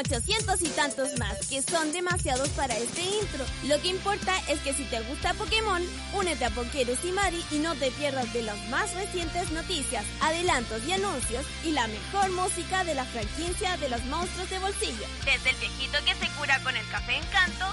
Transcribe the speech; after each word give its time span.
800 0.00 0.62
y 0.62 0.68
tantos 0.68 1.18
más, 1.18 1.46
que 1.46 1.62
son 1.62 1.92
demasiados 1.92 2.48
para 2.50 2.76
este 2.76 3.02
intro. 3.02 3.44
Lo 3.64 3.80
que 3.80 3.88
importa 3.88 4.32
es 4.48 4.58
que 4.60 4.72
si 4.72 4.84
te 4.84 5.00
gusta 5.02 5.34
Pokémon, 5.34 5.82
únete 6.14 6.44
a 6.46 6.50
Pokéres 6.50 6.98
y 7.04 7.12
Mari 7.12 7.44
y 7.50 7.58
no 7.58 7.74
te 7.74 7.90
pierdas 7.92 8.32
de 8.32 8.42
las 8.42 8.58
más 8.68 8.92
recientes 8.94 9.50
noticias, 9.50 10.04
adelantos 10.20 10.82
y 10.86 10.92
anuncios 10.92 11.44
y 11.64 11.72
la 11.72 11.86
mejor 11.86 12.30
música 12.30 12.84
de 12.84 12.94
la 12.94 13.04
franquicia 13.04 13.76
de 13.76 13.90
los 13.90 14.02
monstruos 14.06 14.48
de 14.48 14.58
bolsillo. 14.58 15.06
Desde 15.24 15.50
el 15.50 15.56
viejito 15.56 15.98
que 16.04 16.14
se 16.14 16.32
cura 16.38 16.58
con 16.62 16.76
el 16.76 16.88
café 16.88 17.16
encanto 17.16 17.66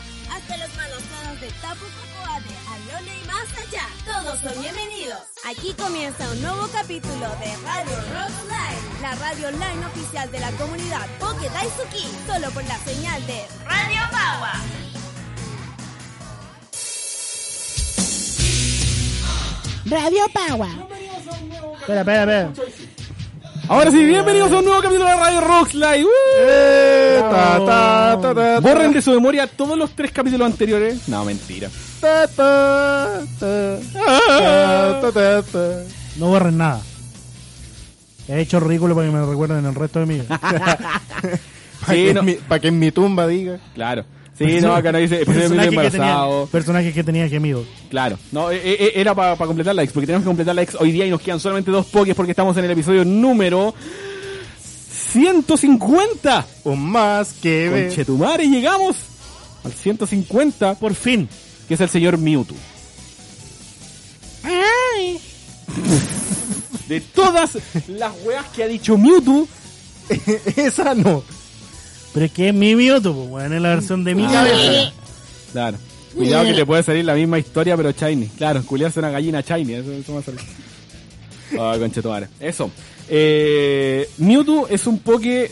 Tapu 1.62 1.86
Cocoa 1.86 2.40
de 2.42 2.56
Alole 2.74 3.12
y 3.24 3.28
más 3.28 3.48
allá. 3.58 3.88
Todos 4.06 4.40
son 4.40 4.62
bienvenidos. 4.62 5.20
Aquí 5.46 5.73
comienza 5.73 6.30
un 6.30 6.42
nuevo 6.42 6.68
capítulo 6.73 7.28
de 7.40 7.56
Radio 7.64 7.96
Rock 8.14 8.34
Live, 8.50 9.02
la 9.02 9.16
radio 9.16 9.48
online 9.48 9.86
oficial 9.86 10.30
de 10.31 10.39
la 10.39 10.52
comunidad 10.52 11.08
Poké 11.20 11.50
Daisuki, 11.50 12.06
solo 12.28 12.52
por 12.52 12.64
la 12.66 12.78
señal 12.80 13.26
de 13.28 13.45
Radio 13.66 14.02
Paua. 14.12 14.54
Radio 19.86 20.26
Power. 20.34 20.70
Espera, 21.80 22.02
espera, 22.02 22.23
espera. 22.23 22.67
Ahora 23.70 23.92
sí, 23.92 24.02
bienvenidos 24.04 24.52
a 24.54 24.60
un 24.60 24.66
nuevo 24.66 24.82
capítulo 24.82 25.06
de 25.10 25.16
Radio 25.16 25.42
Rocks 25.42 25.73
Live. 25.73 26.06
¡Uh! 26.06 26.10
Eh, 26.40 27.20
ta, 27.30 27.60
ta, 27.66 28.20
ta, 28.22 28.34
ta, 28.34 28.60
Borren 28.62 28.94
de 28.94 29.02
su 29.02 29.12
memoria 29.12 29.46
todos 29.46 29.78
los 29.78 29.92
tres 29.92 30.12
capítulos 30.12 30.46
anteriores. 30.50 31.08
No, 31.10 31.26
mentira. 31.26 31.70
ta, 32.00 32.28
ta, 32.28 33.20
ta, 33.40 33.78
ta, 33.94 35.02
ta, 35.02 35.12
ta, 35.12 35.42
ta. 35.44 35.84
No 36.18 36.28
borren 36.28 36.58
nada. 36.58 36.82
He 38.30 38.40
hecho 38.42 38.60
ridículo 38.62 38.95
para 38.95 39.08
que 39.08 39.14
me 39.14 39.26
recuerden 39.26 39.66
el 39.66 39.76
resto 39.76 40.00
de 40.00 40.06
mi 40.06 40.14
vida. 40.20 40.40
Pa' 40.40 41.94
Sí, 41.94 42.06
que 42.06 42.14
no. 42.14 42.23
mi- 42.23 42.34
pa' 42.36 42.60
que 42.60 42.68
en 42.70 42.80
mi 42.80 42.92
tumba 42.92 43.28
diga. 43.28 43.60
Claro. 43.76 44.04
Sí, 44.38 44.59
no, 44.61 44.75
acá 44.75 44.91
no 44.91 44.99
dice 44.99 45.25
personaje, 45.25 45.69
que 45.69 45.75
embarazado. 45.75 46.31
tenía, 46.35 46.52
personaje 46.52 46.93
que 46.93 47.03
tenía 47.03 47.27
gemido. 47.27 47.63
Claro. 47.89 48.19
No, 48.31 48.52
eh, 48.52 48.61
eh, 48.63 48.91
era 48.95 49.16
para 49.16 49.35
completar 49.35 49.73
la 49.73 49.81
X, 49.83 49.93
porque 49.93 50.05
tenemos 50.05 50.23
que 50.23 50.27
completar 50.27 50.53
la 50.53 50.61
X 50.61 50.75
hoy 50.80 50.91
día 50.91 51.05
y 51.07 51.09
nos 51.09 51.21
quedan 51.21 51.39
solamente 51.39 51.71
dos 51.71 51.88
pokés 51.88 52.13
porque 52.16 52.33
estamos 52.33 52.55
en 52.58 52.65
el 52.65 52.71
episodio 52.71 53.03
número 53.03 53.73
150. 55.11 56.45
Un 56.65 56.91
más 56.91 57.33
que. 57.41 57.88
Conchetumare, 57.88 58.47
llegamos 58.47 58.95
al 59.63 59.73
150, 59.73 60.75
Por 60.75 60.93
fin. 60.93 61.27
que 61.67 61.73
es 61.73 61.81
el 61.81 61.89
señor 61.89 62.17
Mewtwo. 62.19 62.55
De 66.88 67.02
todas 67.02 67.58
las 67.89 68.13
weas 68.23 68.45
que 68.55 68.63
ha 68.63 68.67
dicho 68.67 68.97
Mewtwo, 68.97 69.47
Esa 70.55 70.93
no. 70.95 71.23
Pero 72.18 72.26
es 72.26 72.32
que 72.32 72.48
es 72.50 72.54
mi 72.56 72.76
Mewtwo, 72.76 73.14
pues, 73.14 73.30
weón, 73.30 73.54
es 73.54 73.62
la 73.62 73.70
versión 73.70 74.04
de 74.04 74.16
mi 74.16 74.26
Ah. 74.26 74.32
cabeza. 74.32 74.92
Claro. 75.52 75.78
Cuidado 76.16 76.45
que 76.45 76.54
te 76.55 76.66
puede 76.66 76.82
salir 76.82 77.05
la 77.05 77.14
misma 77.14 77.38
historia, 77.38 77.78
pero 77.78 77.92
shiny. 77.92 78.26
Claro, 78.30 78.64
culiarse 78.64 78.98
una 78.98 79.11
gallina 79.11 79.42
shiny. 79.42 79.73
Eso, 79.73 79.92
eso 79.92 80.14
va 80.16 80.20
a 80.22 80.23
salir. 80.23 80.39
Ay, 81.60 81.80
conchetumare. 81.80 82.27
Eso. 82.39 82.72
Eh, 83.08 84.10
Mewtwo 84.17 84.67
es 84.67 84.88
un 84.88 84.98
poke 84.98 85.52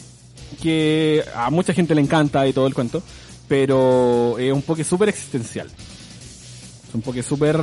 que 0.59 1.24
a 1.36 1.52
mucha 1.52 1.72
gente 1.72 1.94
le 1.94 2.02
encanta 2.02 2.48
y 2.48 2.54
todo 2.54 2.66
el 2.66 2.74
cuento, 2.74 3.04
pero 3.48 4.40
es 4.40 4.52
un 4.52 4.64
poke 4.64 4.84
súper 4.84 5.09
existencial. 5.09 5.68
Es 5.68 6.96
un 6.96 7.02
poke 7.04 7.22
súper 7.22 7.59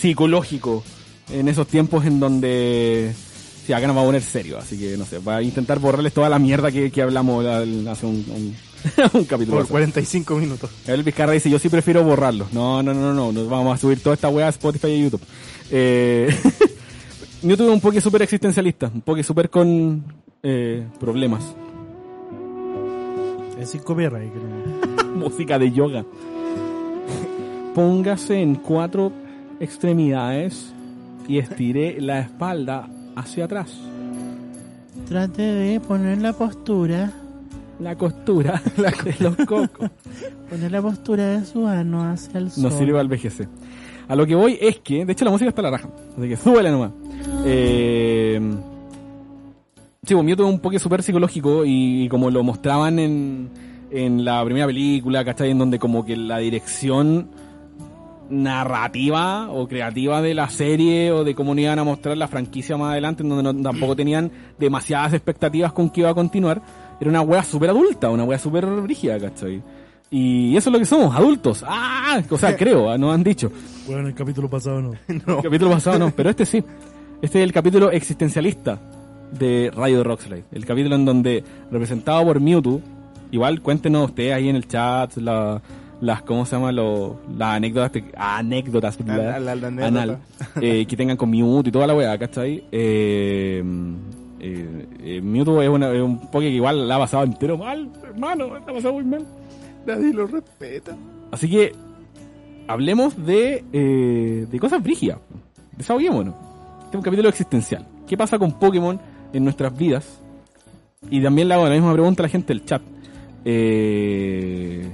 psicológico 0.00 0.84
en 1.32 1.48
esos 1.48 1.66
tiempos 1.66 2.06
en 2.06 2.20
donde... 2.20 3.12
Sí, 3.68 3.74
acá 3.74 3.86
nos 3.86 3.94
va 3.98 4.00
a 4.00 4.04
poner 4.06 4.22
serio, 4.22 4.56
así 4.56 4.78
que 4.78 4.96
no 4.96 5.04
sé, 5.04 5.18
va 5.18 5.36
a 5.36 5.42
intentar 5.42 5.78
borrarles 5.78 6.14
toda 6.14 6.30
la 6.30 6.38
mierda 6.38 6.72
que, 6.72 6.90
que 6.90 7.02
hablamos 7.02 7.44
al- 7.44 7.86
hace 7.86 8.06
un, 8.06 8.24
un, 8.34 8.56
un 9.20 9.24
capítulo. 9.26 9.56
Por 9.58 9.64
pasado. 9.64 9.68
45 9.72 10.36
minutos. 10.36 10.70
El 10.86 11.02
Vizcarra 11.02 11.32
dice, 11.34 11.50
yo 11.50 11.58
sí 11.58 11.68
prefiero 11.68 12.02
borrarlo. 12.02 12.46
No, 12.52 12.82
no, 12.82 12.94
no, 12.94 13.12
no, 13.12 13.30
nos 13.30 13.46
vamos 13.46 13.74
a 13.74 13.76
subir 13.78 14.02
toda 14.02 14.14
esta 14.14 14.30
weá 14.30 14.46
a 14.46 14.48
Spotify 14.48 14.86
y 14.88 15.02
YouTube. 15.02 15.20
Eh, 15.70 16.34
YouTube 17.42 17.66
es 17.68 17.74
un 17.74 17.80
poke 17.82 18.00
súper 18.00 18.22
existencialista, 18.22 18.90
un 18.94 19.02
poke 19.02 19.22
súper 19.22 19.50
con 19.50 20.02
eh, 20.42 20.86
problemas. 20.98 21.44
Es 23.60 23.68
sin 23.68 23.82
copyright. 23.82 24.32
creo. 24.32 25.04
Música 25.14 25.58
de 25.58 25.70
yoga. 25.72 26.06
Póngase 27.74 28.40
en 28.40 28.54
cuatro 28.54 29.12
extremidades 29.60 30.72
y 31.28 31.36
estire 31.36 32.00
la 32.00 32.20
espalda 32.20 32.88
hacia 33.18 33.44
atrás. 33.44 33.70
Trate 35.08 35.42
de 35.42 35.80
poner 35.80 36.18
la 36.18 36.32
postura. 36.32 37.12
La 37.80 37.96
costura 37.96 38.60
de 38.76 39.14
los 39.20 39.36
cocos. 39.36 39.90
Poner 40.50 40.72
la 40.72 40.82
postura 40.82 41.38
de 41.38 41.44
su 41.44 41.66
ano 41.66 42.10
hacia 42.10 42.38
el 42.38 42.50
sol. 42.50 42.64
nos 42.64 42.74
sirve 42.74 42.98
al 42.98 43.08
VGC. 43.08 43.48
A 44.08 44.16
lo 44.16 44.26
que 44.26 44.34
voy 44.34 44.58
es 44.60 44.78
que, 44.78 45.04
de 45.04 45.12
hecho 45.12 45.24
la 45.24 45.30
música 45.30 45.50
está 45.50 45.60
a 45.60 45.64
la 45.64 45.70
raja, 45.70 45.88
así 46.16 46.28
que 46.28 46.36
súbele 46.42 46.70
nomás. 46.70 46.92
Eh, 47.44 48.40
sí, 50.02 50.14
pues 50.14 50.24
Mewtwo 50.24 50.46
es 50.46 50.52
un 50.54 50.60
poke 50.60 50.78
súper 50.78 51.02
psicológico 51.02 51.62
y, 51.64 52.08
como 52.08 52.30
lo 52.30 52.42
mostraban 52.42 52.98
en, 52.98 53.50
en 53.90 54.24
la 54.24 54.44
primera 54.44 54.66
película, 54.66 55.24
¿cachai? 55.24 55.50
En 55.50 55.58
donde 55.58 55.78
como 55.78 56.04
que 56.04 56.16
la 56.16 56.38
dirección 56.38 57.28
narrativa 58.30 59.50
o 59.50 59.66
creativa 59.68 60.20
de 60.22 60.34
la 60.34 60.48
serie 60.48 61.12
o 61.12 61.24
de 61.24 61.34
cómo 61.34 61.54
nos 61.54 61.62
iban 61.62 61.78
a 61.78 61.84
mostrar 61.84 62.16
la 62.16 62.28
franquicia 62.28 62.76
más 62.76 62.92
adelante, 62.92 63.22
en 63.22 63.28
donde 63.30 63.52
no- 63.52 63.62
tampoco 63.62 63.94
tenían 63.96 64.30
demasiadas 64.58 65.14
expectativas 65.14 65.72
con 65.72 65.90
que 65.90 66.00
iba 66.00 66.10
a 66.10 66.14
continuar, 66.14 66.60
era 67.00 67.10
una 67.10 67.20
wea 67.22 67.42
súper 67.42 67.70
adulta, 67.70 68.10
una 68.10 68.24
wea 68.24 68.38
súper 68.38 68.66
rígida, 68.66 69.18
¿cachai? 69.18 69.62
Y 70.10 70.56
eso 70.56 70.70
es 70.70 70.72
lo 70.72 70.78
que 70.78 70.84
somos, 70.86 71.14
adultos. 71.14 71.64
Ah, 71.66 72.20
o 72.30 72.38
sea, 72.38 72.56
creo, 72.56 72.90
ah, 72.90 72.98
nos 72.98 73.14
han 73.14 73.22
dicho. 73.22 73.50
Bueno, 73.86 74.00
en 74.02 74.06
el 74.08 74.14
capítulo 74.14 74.48
pasado 74.48 74.80
no. 74.82 74.92
El 75.06 75.22
capítulo 75.42 75.70
pasado 75.70 75.98
no, 75.98 76.10
pero 76.10 76.30
este 76.30 76.46
sí. 76.46 76.62
Este 77.20 77.38
es 77.40 77.44
el 77.44 77.52
capítulo 77.52 77.90
existencialista 77.90 78.78
de 79.32 79.70
Radio 79.74 80.02
Rockslide. 80.04 80.44
El 80.52 80.64
capítulo 80.64 80.94
en 80.94 81.04
donde, 81.04 81.44
representado 81.70 82.24
por 82.24 82.40
Mewtwo, 82.40 82.80
igual 83.30 83.60
cuéntenos 83.60 84.06
ustedes 84.10 84.34
ahí 84.34 84.48
en 84.48 84.56
el 84.56 84.66
chat 84.66 85.14
la- 85.18 85.60
las, 86.00 86.22
¿cómo 86.22 86.44
se 86.46 86.56
llama? 86.56 86.70
Lo- 86.72 87.20
las 87.36 87.56
anécdotas, 87.56 88.02
anécdotas 88.16 88.98
La- 89.06 89.36
anal, 89.86 90.18
eh, 90.60 90.86
que 90.86 90.96
tengan 90.96 91.16
con 91.16 91.30
Mewtwo 91.30 91.68
y 91.68 91.72
toda 91.72 91.86
la 91.86 91.94
weá, 91.94 92.16
¿cachai? 92.18 92.64
Eh, 92.70 93.62
eh, 94.40 94.86
eh, 95.02 95.20
Mewtwo 95.20 95.60
es, 95.62 95.68
una- 95.68 95.92
es 95.92 96.00
un 96.02 96.18
poke 96.30 96.44
que 96.46 96.50
igual 96.50 96.86
la 96.86 96.96
ha 96.96 96.98
pasado 97.00 97.24
entero 97.24 97.58
mal, 97.58 97.88
hermano, 98.04 98.48
la 98.54 98.58
ha 98.60 98.66
pasado 98.66 98.94
muy 98.94 99.04
mal. 99.04 99.26
Nadie 99.86 100.12
lo 100.12 100.26
respeta. 100.26 100.96
Así 101.30 101.48
que 101.50 101.72
hablemos 102.68 103.16
de, 103.26 103.64
eh, 103.72 104.46
de 104.50 104.60
cosas 104.60 104.82
brígidas. 104.82 105.18
Desahoguémonos. 105.76 106.34
Este 106.84 106.90
es 106.90 106.94
un 106.96 107.02
capítulo 107.02 107.28
existencial. 107.28 107.86
¿Qué 108.06 108.16
pasa 108.16 108.38
con 108.38 108.52
Pokémon 108.52 108.98
en 109.32 109.44
nuestras 109.44 109.76
vidas? 109.76 110.20
Y 111.10 111.22
también 111.22 111.48
le 111.48 111.54
hago 111.54 111.64
la 111.64 111.74
misma 111.74 111.92
pregunta 111.92 112.22
a 112.22 112.24
la 112.24 112.28
gente 112.28 112.48
del 112.48 112.64
chat. 112.64 112.82
Eh, 113.44 114.88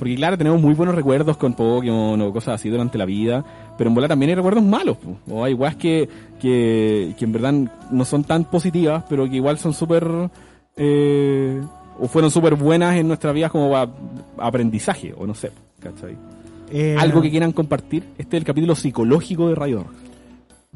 porque 0.00 0.16
claro, 0.16 0.36
tenemos 0.38 0.60
muy 0.60 0.74
buenos 0.74 0.94
recuerdos 0.96 1.36
con 1.36 1.52
Pokémon 1.52 2.18
o 2.20 2.32
cosas 2.32 2.54
así 2.54 2.68
durante 2.70 2.96
la 2.98 3.04
vida, 3.04 3.44
pero 3.78 3.88
en 3.88 3.94
bola 3.94 4.08
también 4.08 4.30
hay 4.30 4.34
recuerdos 4.34 4.64
malos. 4.64 4.96
po. 4.96 5.16
O 5.32 5.44
hay 5.44 5.52
weas 5.54 5.76
que, 5.76 6.08
que, 6.40 7.14
que 7.18 7.24
en 7.26 7.32
verdad 7.32 7.52
no 7.90 8.04
son 8.06 8.24
tan 8.24 8.44
positivas, 8.44 9.04
pero 9.08 9.28
que 9.28 9.36
igual 9.36 9.58
son 9.58 9.74
súper... 9.74 10.04
eh, 10.76 11.60
o 11.98 12.08
fueron 12.08 12.30
súper 12.30 12.54
buenas 12.54 12.96
en 12.96 13.06
nuestras 13.06 13.34
vidas 13.34 13.50
como 13.52 13.76
aprendizaje, 14.38 15.12
o 15.16 15.26
no 15.26 15.34
sé, 15.34 15.50
¿cachai? 15.80 16.16
Eh, 16.72 16.96
Algo 16.98 17.20
que 17.20 17.30
quieran 17.30 17.52
compartir. 17.52 18.04
Este 18.16 18.36
es 18.36 18.40
el 18.40 18.44
capítulo 18.46 18.74
psicológico 18.74 19.48
de 19.48 19.54
Rock. 19.54 19.86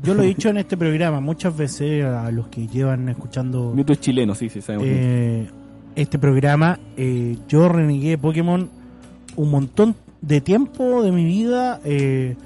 Yo 0.02 0.12
lo 0.14 0.22
he 0.22 0.26
dicho 0.26 0.48
en 0.50 0.56
este 0.58 0.76
programa 0.76 1.20
muchas 1.20 1.56
veces 1.56 2.04
a 2.04 2.30
los 2.30 2.48
que 2.48 2.66
llevan 2.66 3.08
escuchando 3.08 3.72
Mewtwo 3.74 3.94
es 3.94 4.00
chileno, 4.00 4.34
sí, 4.34 4.48
sí, 4.50 4.60
sabemos. 4.60 4.86
eh, 4.88 5.48
este 5.94 6.18
programa. 6.18 6.78
eh, 6.96 7.38
yo 7.48 7.68
renegué 7.68 8.18
Pokémon 8.18 8.68
un 9.36 9.50
montón 9.50 9.94
de 10.20 10.40
tiempo 10.40 11.02
de 11.02 11.12
mi 11.12 11.24
vida 11.24 11.80
eh, 11.84 12.36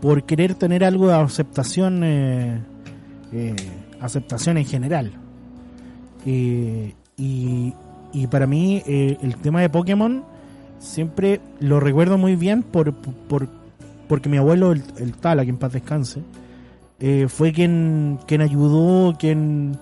por 0.00 0.24
querer 0.24 0.54
tener 0.54 0.84
algo 0.84 1.08
de 1.08 1.14
aceptación 1.14 2.02
eh, 2.04 2.60
eh, 3.32 3.54
aceptación 4.00 4.56
en 4.56 4.64
general. 4.64 5.12
Eh, 6.24 6.94
y, 7.16 7.74
y 8.12 8.26
para 8.28 8.46
mí 8.46 8.82
eh, 8.86 9.18
el 9.22 9.36
tema 9.36 9.60
de 9.60 9.68
Pokémon 9.68 10.24
siempre 10.78 11.40
lo 11.60 11.80
recuerdo 11.80 12.16
muy 12.16 12.36
bien 12.36 12.62
por, 12.62 12.94
por 12.94 13.48
porque 14.08 14.30
mi 14.30 14.38
abuelo, 14.38 14.72
el, 14.72 14.82
el 14.98 15.12
Tala, 15.12 15.44
que 15.44 15.50
en 15.50 15.58
paz 15.58 15.72
descanse, 15.74 16.22
fue 17.28 17.52
quien, 17.52 18.18
quien 18.26 18.40
ayudó, 18.40 19.18
quien 19.18 19.76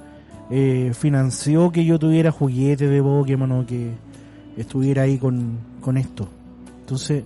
financió 0.94 1.70
que 1.70 1.84
yo 1.84 1.96
tuviera 2.00 2.32
juguetes 2.32 2.90
de 2.90 3.00
Pokémon 3.00 3.52
o 3.52 3.64
que 3.64 3.92
estuviera 4.56 5.02
ahí 5.02 5.16
con, 5.18 5.58
con 5.80 5.96
esto. 5.96 6.28
Entonces, 6.86 7.24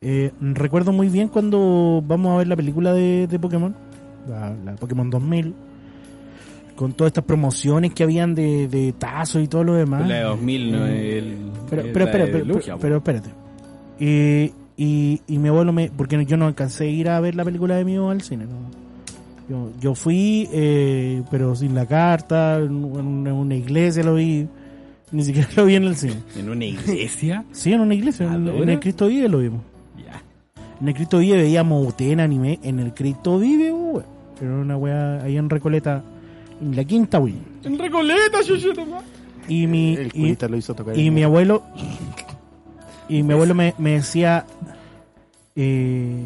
eh, 0.00 0.32
recuerdo 0.40 0.90
muy 0.90 1.08
bien 1.08 1.28
cuando 1.28 2.02
vamos 2.04 2.34
a 2.34 2.38
ver 2.38 2.48
la 2.48 2.56
película 2.56 2.92
de, 2.92 3.28
de 3.28 3.38
Pokémon, 3.38 3.72
la, 4.28 4.52
la 4.64 4.74
Pokémon 4.74 5.08
2000, 5.08 5.54
con 6.74 6.92
todas 6.92 7.10
estas 7.10 7.22
promociones 7.22 7.94
que 7.94 8.02
habían 8.02 8.34
de, 8.34 8.66
de 8.66 8.92
tazos 8.98 9.44
y 9.44 9.46
todo 9.46 9.62
lo 9.62 9.74
demás. 9.74 10.08
La 10.08 10.16
de 10.16 10.22
2000, 10.24 10.72
¿no? 10.72 10.86
El, 10.86 11.36
Pero, 11.70 11.82
el- 11.82 11.92
pero, 11.92 12.04
espera, 12.06 12.26
de 12.26 12.32
pero, 12.32 12.44
Lugia, 12.46 12.76
pero 12.80 12.96
espérate. 12.96 13.30
Y, 14.00 14.52
y, 14.76 15.20
y 15.28 15.38
mi 15.38 15.48
abuelo 15.50 15.72
me. 15.72 15.88
Porque 15.96 16.22
yo 16.26 16.36
no 16.36 16.46
alcancé 16.46 16.86
a 16.86 16.88
ir 16.88 17.08
a 17.08 17.20
ver 17.20 17.36
la 17.36 17.44
película 17.44 17.76
de 17.76 17.84
mi 17.84 17.96
al 17.96 18.22
cine. 18.22 18.46
¿no? 18.46 18.50
Yo, 19.48 19.70
yo 19.80 19.94
fui, 19.94 20.48
eh, 20.52 21.22
pero 21.30 21.54
sin 21.54 21.76
la 21.76 21.86
carta, 21.86 22.56
en 22.58 22.84
una 22.84 23.54
iglesia 23.54 24.02
lo 24.02 24.14
vi. 24.14 24.48
Ni 25.12 25.22
siquiera 25.22 25.48
lo 25.56 25.66
vi 25.66 25.76
en 25.76 25.84
el 25.84 25.96
cine. 25.96 26.16
¿En 26.36 26.50
una 26.50 26.64
iglesia? 26.64 27.44
Sí, 27.52 27.72
en 27.72 27.80
una 27.80 27.94
iglesia, 27.94 28.26
en, 28.26 28.68
el 28.68 28.80
Cristo 28.80 29.06
Vive 29.06 29.28
lo 29.28 29.38
vimos. 29.38 29.60
ya. 29.96 30.20
En 30.80 30.88
el 30.88 30.94
Cristo 30.94 31.18
Vive 31.18 31.36
veíamos 31.38 31.86
UTN 31.86 32.20
anime. 32.20 32.58
En 32.62 32.80
el 32.80 32.92
Cristo 32.92 33.38
Vive, 33.38 33.72
weón. 33.72 34.04
Era 34.40 34.52
una 34.52 34.76
weá 34.76 35.22
ahí 35.22 35.36
en 35.36 35.48
Recoleta, 35.48 36.02
en 36.60 36.76
la 36.76 36.84
quinta, 36.84 37.18
weón. 37.18 37.38
En 37.62 37.78
Recoleta, 37.78 38.42
yo, 38.42 38.56
yo, 38.56 38.74
nomás. 38.74 39.04
Y 39.48 39.66
mi, 39.66 39.94
El 39.94 40.10
y, 40.12 40.36
lo 40.48 40.56
hizo 40.56 40.74
tocar. 40.74 40.98
y 40.98 41.10
mi 41.10 41.22
abuelo 41.22 41.62
y 43.08 43.22
mi 43.22 43.32
abuelo 43.32 43.54
me, 43.54 43.74
me 43.78 43.92
decía 43.92 44.44
eh, 45.54 46.24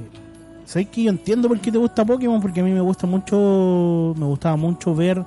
¿sabes 0.65 0.89
que 0.89 1.03
yo 1.03 1.11
entiendo 1.11 1.49
por 1.49 1.61
qué 1.61 1.71
te 1.71 1.79
gusta 1.79 2.05
Pokémon? 2.05 2.41
Porque 2.41 2.61
a 2.61 2.65
mí 2.65 2.71
me 2.71 2.81
gusta 2.81 3.07
mucho 3.07 4.15
me 4.17 4.25
gustaba 4.25 4.57
mucho 4.57 4.95
ver 4.95 5.23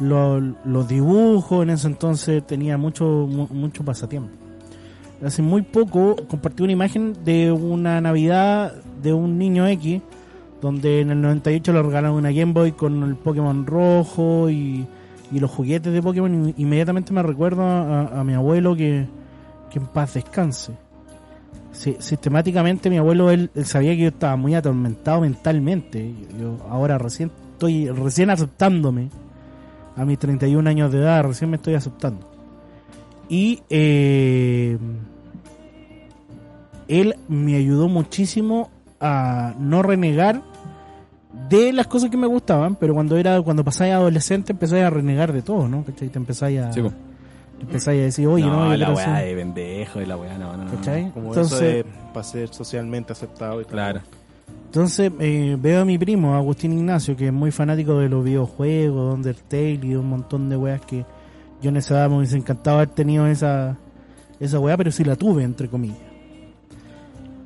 lo- 0.00 0.40
los 0.40 0.88
dibujos 0.88 1.62
en 1.62 1.70
ese 1.70 1.86
entonces 1.86 2.46
tenía 2.46 2.76
mucho 2.78 3.04
mu- 3.04 3.48
mucho 3.50 3.84
pasatiempo 3.84 4.30
hace 5.24 5.40
muy 5.42 5.62
poco 5.62 6.16
compartí 6.28 6.62
una 6.64 6.72
imagen 6.72 7.14
de 7.24 7.52
una 7.52 8.00
navidad 8.00 8.72
de 9.02 9.12
un 9.12 9.38
niño 9.38 9.66
X 9.68 10.00
donde 10.60 11.00
en 11.00 11.10
el 11.10 11.20
98 11.20 11.72
le 11.72 11.82
regalaron 11.82 12.16
una 12.16 12.32
Game 12.32 12.52
Boy 12.52 12.72
con 12.72 13.02
el 13.04 13.14
Pokémon 13.16 13.66
rojo 13.66 14.48
y, 14.50 14.86
y 15.32 15.40
los 15.40 15.50
juguetes 15.50 15.92
de 15.92 16.00
Pokémon. 16.02 16.54
Inmediatamente 16.56 17.12
me 17.12 17.20
recuerdo 17.22 17.62
a, 17.64 18.22
mi 18.24 18.34
abuelo 18.34 18.76
que, 18.76 19.06
que 19.70 19.78
en 19.80 19.86
paz 19.86 20.14
descanse. 20.14 20.72
Sistemáticamente 21.72 22.90
mi 22.90 22.98
abuelo, 22.98 23.30
él 23.30 23.50
sabía 23.64 23.92
que 23.92 24.02
yo 24.02 24.08
estaba 24.08 24.36
muy 24.36 24.54
atormentado 24.54 25.20
mentalmente. 25.22 26.14
Yo 26.38 26.58
ahora 26.68 26.98
recién 26.98 27.30
estoy 27.52 27.88
recién 27.88 28.30
aceptándome. 28.30 29.08
A 29.96 30.04
mis 30.04 30.18
31 30.18 30.68
años 30.68 30.92
de 30.92 30.98
edad, 30.98 31.22
recién 31.24 31.50
me 31.50 31.56
estoy 31.56 31.74
aceptando. 31.74 32.28
Y 33.28 33.62
eh, 33.70 34.78
él 36.88 37.16
me 37.28 37.56
ayudó 37.56 37.88
muchísimo 37.88 38.70
a 39.00 39.54
no 39.58 39.82
renegar 39.82 40.42
de 41.48 41.72
las 41.72 41.86
cosas 41.86 42.10
que 42.10 42.16
me 42.16 42.26
gustaban, 42.26 42.76
pero 42.76 42.94
cuando 42.94 43.16
era 43.16 43.40
cuando 43.42 43.64
pasáis 43.64 43.94
adolescente 43.94 44.52
empezáis 44.52 44.84
a 44.84 44.90
renegar 44.90 45.32
de 45.32 45.42
todo, 45.42 45.68
¿no? 45.68 45.84
¿Cachai? 45.84 46.08
Te 46.08 46.18
empezáis 46.18 46.60
a, 46.60 46.72
Sí, 46.72 46.82
empezáis 47.60 48.00
a 48.00 48.04
decir, 48.04 48.26
oye, 48.26 48.44
no, 48.44 48.68
no, 48.68 48.76
la 48.76 48.92
weá 48.92 49.14
de 49.20 49.34
pendejo 49.34 50.00
y 50.00 50.06
la 50.06 50.16
weá, 50.16 50.36
no, 50.38 50.56
no, 50.56 50.64
no. 50.64 50.70
¿cachai? 50.70 51.10
Como 51.12 51.28
Entonces, 51.28 51.52
eso 51.52 51.64
de 51.64 51.84
para 52.12 52.24
ser 52.24 52.48
socialmente 52.48 53.12
aceptado 53.12 53.60
y 53.60 53.64
todo. 53.64 53.72
Claro. 53.72 54.00
Entonces 54.72 55.12
eh, 55.20 55.58
veo 55.60 55.82
a 55.82 55.84
mi 55.84 55.98
primo, 55.98 56.34
Agustín 56.34 56.72
Ignacio, 56.72 57.14
que 57.14 57.26
es 57.26 57.32
muy 57.32 57.50
fanático 57.50 57.98
de 57.98 58.08
los 58.08 58.24
videojuegos, 58.24 59.14
Undertale 59.14 59.78
y 59.82 59.94
un 59.94 60.08
montón 60.08 60.48
de 60.48 60.56
weas 60.56 60.80
que 60.80 61.04
yo 61.60 61.68
en 61.68 61.76
esa 61.76 61.92
edad 61.92 62.08
me 62.08 62.16
hubiese 62.16 62.38
encantado 62.38 62.78
haber 62.78 62.88
tenido 62.88 63.26
esa, 63.26 63.76
esa 64.40 64.58
wea, 64.58 64.74
pero 64.78 64.90
sí 64.90 65.04
la 65.04 65.14
tuve, 65.14 65.42
entre 65.42 65.68
comillas. 65.68 65.98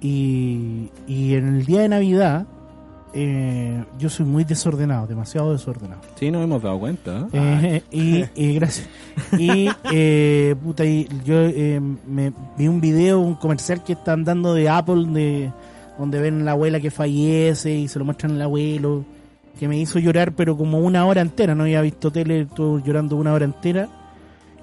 Y, 0.01 0.89
y 1.09 1.35
en 1.35 1.49
el 1.49 1.67
día 1.67 1.81
de 1.81 1.89
Navidad, 1.89 2.47
eh, 3.13 3.85
yo 3.99 4.09
soy 4.09 4.25
muy 4.25 4.45
desordenado, 4.45 5.09
demasiado 5.09 5.51
desordenado. 5.51 6.03
Sí, 6.15 6.31
nos 6.31 6.45
hemos 6.45 6.63
dado 6.63 6.79
cuenta. 6.79 7.27
¿eh? 7.33 7.83
Eh, 7.91 8.29
y, 8.37 8.41
y 8.41 8.55
gracias. 8.55 8.89
Y, 9.37 9.69
eh, 9.91 10.55
puta, 10.63 10.85
y 10.85 11.09
yo 11.25 11.41
eh, 11.41 11.81
me 12.07 12.33
vi 12.57 12.69
un 12.69 12.81
video, 12.81 13.19
un 13.19 13.35
comercial 13.35 13.83
que 13.83 13.95
están 13.95 14.23
dando 14.23 14.55
de 14.55 14.69
Apple, 14.69 15.07
de, 15.09 15.51
donde 15.99 16.21
ven 16.21 16.45
la 16.45 16.53
abuela 16.53 16.81
que 16.81 16.91
fallece 16.91 17.73
y 17.73 17.89
se 17.89 17.99
lo 17.99 18.05
muestran 18.05 18.33
al 18.33 18.43
abuelo, 18.43 19.05
que 19.59 19.69
me 19.69 19.79
hizo 19.79 19.99
llorar, 19.99 20.33
pero 20.33 20.57
como 20.57 20.79
una 20.79 21.07
hora 21.07 21.21
entera. 21.21 21.55
No 21.55 21.65
había 21.65 21.81
visto 21.81 22.11
tele, 22.11 22.43
estuve 22.43 22.83
llorando 22.83 23.17
una 23.17 23.33
hora 23.33 23.45
entera. 23.45 23.89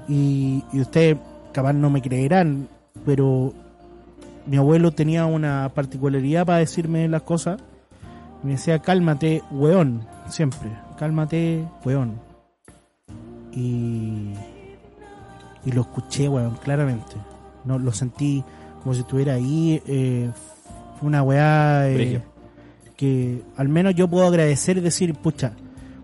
Y, 0.07 0.63
y 0.71 0.81
ustedes 0.81 1.17
capaz 1.51 1.73
no 1.73 1.89
me 1.89 2.01
creerán, 2.01 2.67
pero 3.05 3.53
mi 4.45 4.57
abuelo 4.57 4.91
tenía 4.91 5.25
una 5.25 5.71
particularidad 5.73 6.45
para 6.45 6.59
decirme 6.59 7.07
las 7.07 7.21
cosas. 7.21 7.61
Me 8.43 8.51
decía, 8.51 8.79
cálmate, 8.79 9.41
weón, 9.51 10.05
siempre, 10.27 10.69
cálmate, 10.97 11.65
weón. 11.85 12.19
Y, 13.53 14.33
y 15.65 15.71
lo 15.71 15.81
escuché, 15.81 16.27
weón, 16.27 16.57
claramente. 16.57 17.15
No, 17.63 17.79
lo 17.79 17.93
sentí 17.93 18.43
como 18.81 18.93
si 18.93 19.01
estuviera 19.01 19.35
ahí. 19.35 19.81
Eh, 19.87 20.29
una 21.03 21.21
weá 21.23 21.89
eh, 21.89 21.95
que 22.95 23.41
al 23.57 23.69
menos 23.69 23.95
yo 23.95 24.07
puedo 24.07 24.25
agradecer 24.27 24.77
y 24.77 24.81
decir, 24.81 25.13
pucha, 25.15 25.53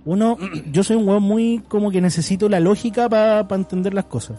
uno, 0.06 0.38
yo 0.72 0.84
soy 0.84 0.96
un 0.98 1.08
weón 1.08 1.24
muy 1.24 1.62
como 1.68 1.92
que 1.92 2.02
necesito 2.02 2.50
la 2.50 2.60
lógica 2.60 3.08
para 3.10 3.46
entender 3.56 3.94
las 3.94 4.06
cosas. 4.06 4.38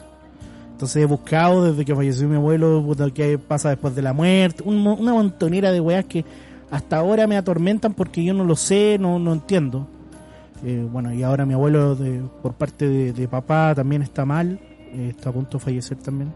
Entonces 0.73 1.03
he 1.03 1.07
buscado 1.07 1.65
desde 1.71 1.85
que 1.85 1.95
falleció 1.95 2.27
mi 2.29 2.37
abuelo, 2.37 2.83
puta, 2.85 3.11
qué 3.11 3.37
pasa 3.39 3.69
después 3.69 3.95
de 3.95 4.01
la 4.03 4.13
muerte, 4.15 4.63
un 4.65 4.87
una 4.87 5.13
montonera 5.13 5.73
de 5.73 5.81
weas 5.81 6.07
que 6.07 6.25
hasta 6.71 6.97
ahora 6.99 7.27
me 7.27 7.37
atormentan 7.37 7.93
porque 7.95 8.25
yo 8.25 8.33
no 8.33 8.45
lo 8.45 8.57
sé, 8.57 8.97
no, 8.99 9.19
no 9.19 9.33
entiendo. 9.35 9.87
Eh, 10.65 10.87
bueno, 10.91 11.13
y 11.13 11.23
ahora 11.23 11.45
mi 11.45 11.53
abuelo 11.55 11.95
de- 11.97 12.23
por 12.43 12.55
parte 12.55 12.87
de, 12.89 13.13
de 13.13 13.29
papá 13.29 13.75
también 13.75 14.03
está 14.03 14.25
mal, 14.25 14.59
eh, 14.93 15.09
está 15.11 15.31
a 15.31 15.33
punto 15.33 15.59
de 15.59 15.65
fallecer 15.65 15.99
también. 15.99 16.33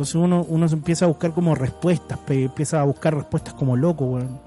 Entonces 0.00 0.14
uno, 0.14 0.46
uno 0.48 0.64
empieza 0.66 1.04
a 1.04 1.08
buscar 1.08 1.32
como 1.34 1.54
respuestas, 1.54 2.18
empieza 2.26 2.80
a 2.80 2.84
buscar 2.84 3.14
respuestas 3.14 3.52
como 3.52 3.76
loco, 3.76 4.06
weón. 4.06 4.38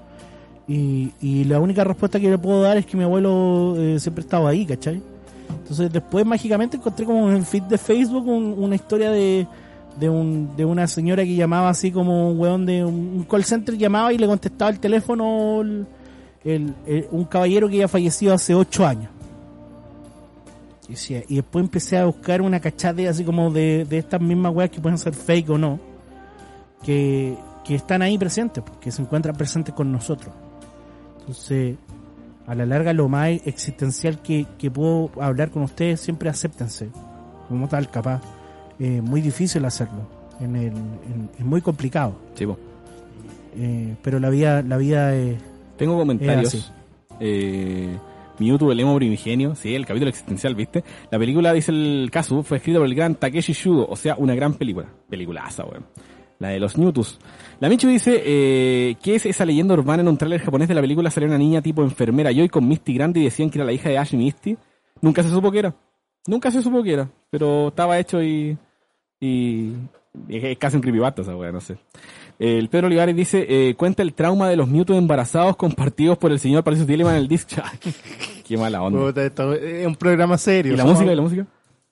Y, 0.66 1.12
y 1.20 1.44
la 1.44 1.60
única 1.60 1.84
respuesta 1.84 2.18
que 2.18 2.28
le 2.28 2.38
puedo 2.38 2.60
dar 2.62 2.76
es 2.76 2.84
que 2.86 2.96
mi 2.96 3.04
abuelo 3.04 3.76
eh, 3.78 4.00
siempre 4.00 4.22
estaba 4.22 4.50
ahí, 4.50 4.66
¿cachai? 4.66 5.00
Entonces 5.60 5.92
después 5.92 6.26
mágicamente 6.26 6.76
encontré 6.76 7.06
como 7.06 7.30
en 7.30 7.36
el 7.36 7.44
feed 7.44 7.62
de 7.64 7.78
Facebook 7.78 8.26
un- 8.26 8.56
una 8.58 8.74
historia 8.74 9.12
de, 9.12 9.46
de, 10.00 10.10
un, 10.10 10.56
de 10.56 10.64
una 10.64 10.88
señora 10.88 11.22
que 11.22 11.36
llamaba 11.36 11.68
así 11.68 11.92
como 11.92 12.30
un 12.32 12.40
weón 12.40 12.66
de 12.66 12.84
un, 12.84 13.24
call 13.30 13.44
center 13.44 13.78
llamaba 13.78 14.12
y 14.12 14.18
le 14.18 14.26
contestaba 14.26 14.72
el 14.72 14.80
teléfono 14.80 15.60
el- 15.60 15.86
el- 16.84 17.06
un 17.12 17.24
caballero 17.26 17.68
que 17.68 17.76
ya 17.76 17.86
falleció 17.86 18.34
hace 18.34 18.56
ocho 18.56 18.84
años. 18.84 19.08
Y, 20.88 20.92
decía- 20.92 21.22
y 21.28 21.36
después 21.36 21.64
empecé 21.64 21.96
a 21.98 22.04
buscar 22.06 22.42
una 22.42 22.60
cachate 22.60 23.08
así 23.08 23.24
como 23.24 23.50
de, 23.50 23.84
de 23.88 23.98
estas 23.98 24.20
mismas 24.20 24.54
weas 24.54 24.70
que 24.70 24.80
pueden 24.80 24.98
ser 24.98 25.14
fake 25.14 25.50
o 25.50 25.58
no, 25.58 25.80
que, 26.82 27.36
que 27.64 27.74
están 27.76 28.02
ahí 28.02 28.18
presentes, 28.18 28.62
que 28.80 28.90
se 28.90 29.00
encuentran 29.02 29.34
presentes 29.36 29.74
con 29.74 29.90
nosotros. 29.90 30.34
Entonces, 31.20 31.76
a 32.46 32.54
la 32.54 32.66
larga 32.66 32.92
lo 32.92 33.08
más 33.08 33.30
existencial 33.46 34.20
que, 34.20 34.46
que 34.58 34.70
puedo 34.70 35.10
hablar 35.20 35.50
con 35.50 35.62
ustedes, 35.62 36.00
siempre 36.00 36.28
acéptense, 36.28 36.90
como 37.48 37.66
tal, 37.68 37.90
capaz. 37.90 38.20
Es 38.78 39.02
muy 39.02 39.20
difícil 39.22 39.64
hacerlo, 39.64 40.02
en 40.40 40.56
el, 40.56 40.66
en- 40.66 41.30
es 41.38 41.44
muy 41.44 41.62
complicado, 41.62 42.14
Sí, 42.34 42.44
eh, 43.56 43.94
pero 44.02 44.18
la 44.18 44.28
vida, 44.30 44.62
la 44.62 44.76
vida 44.76 45.14
es... 45.14 45.38
Tengo 45.78 45.94
Es 45.94 45.98
comentarios. 46.00 46.54
así. 46.54 46.64
Eh, 47.20 47.96
Mewtwo, 48.38 48.72
el 48.72 48.80
emo 48.80 48.96
primigenio, 48.96 49.54
sí, 49.54 49.74
el 49.74 49.86
capítulo 49.86 50.08
existencial, 50.08 50.54
¿viste? 50.54 50.84
La 51.10 51.18
película, 51.18 51.52
dice 51.52 51.72
el 51.72 52.08
Kazu, 52.12 52.42
fue 52.42 52.58
escrita 52.58 52.78
por 52.78 52.86
el 52.86 52.94
gran 52.94 53.14
Takeshi 53.14 53.52
Shudo, 53.52 53.86
o 53.88 53.96
sea, 53.96 54.16
una 54.16 54.34
gran 54.34 54.54
película. 54.54 54.88
Peliculaza, 55.08 55.64
weón. 55.64 55.84
La 56.38 56.48
de 56.48 56.58
los 56.58 56.76
Newtus. 56.76 57.18
La 57.60 57.68
Michu 57.68 57.88
dice, 57.88 58.22
eh, 58.24 58.96
¿qué 59.02 59.14
es 59.14 59.26
esa 59.26 59.44
leyenda 59.44 59.74
urbana 59.74 60.02
en 60.02 60.08
un 60.08 60.18
tráiler 60.18 60.40
japonés 60.40 60.68
de 60.68 60.74
la 60.74 60.80
película? 60.80 61.10
Salió 61.10 61.28
una 61.28 61.38
niña 61.38 61.62
tipo 61.62 61.82
enfermera 61.82 62.32
Joy 62.32 62.48
con 62.48 62.66
Misty 62.66 62.94
grande 62.94 63.20
y 63.20 63.24
decían 63.24 63.50
que 63.50 63.58
era 63.58 63.64
la 63.64 63.72
hija 63.72 63.88
de 63.88 63.98
Ash 63.98 64.14
Misty. 64.14 64.56
Nunca 65.00 65.22
se 65.22 65.30
supo 65.30 65.52
que 65.52 65.60
era. 65.60 65.74
Nunca 66.26 66.50
se 66.50 66.60
supo 66.60 66.82
que 66.82 66.92
era. 66.92 67.08
Pero 67.30 67.68
estaba 67.68 67.98
hecho 67.98 68.22
y... 68.22 68.58
y 69.20 69.72
es 70.28 70.58
casi 70.58 70.76
un 70.76 70.82
creepypasta 70.82 71.22
esa 71.22 71.36
weá, 71.36 71.52
no 71.52 71.60
sé. 71.60 71.76
El 72.38 72.68
Pedro 72.68 72.88
Olivares 72.88 73.14
dice, 73.14 73.46
eh, 73.48 73.74
cuenta 73.76 74.02
el 74.02 74.12
trauma 74.12 74.48
de 74.48 74.56
los 74.56 74.68
Mewtwo 74.68 74.96
embarazados 74.96 75.56
compartidos 75.56 76.18
por 76.18 76.32
el 76.32 76.38
señor 76.40 76.64
Patricio 76.64 76.86
Tilleman 76.86 77.14
en 77.14 77.20
el 77.22 77.28
disc 77.28 77.48
chat. 77.54 77.64
Qué 78.46 78.56
mala 78.56 78.82
onda. 78.82 78.98
Puta, 79.00 79.24
esto 79.24 79.54
es 79.54 79.86
un 79.86 79.94
programa 79.96 80.36
serio. 80.36 80.74
¿Y 80.74 80.76
la 80.76 80.82
somos- 80.82 80.94
música? 80.96 81.12
¿Y 81.12 81.16
la 81.16 81.22
música? 81.22 81.46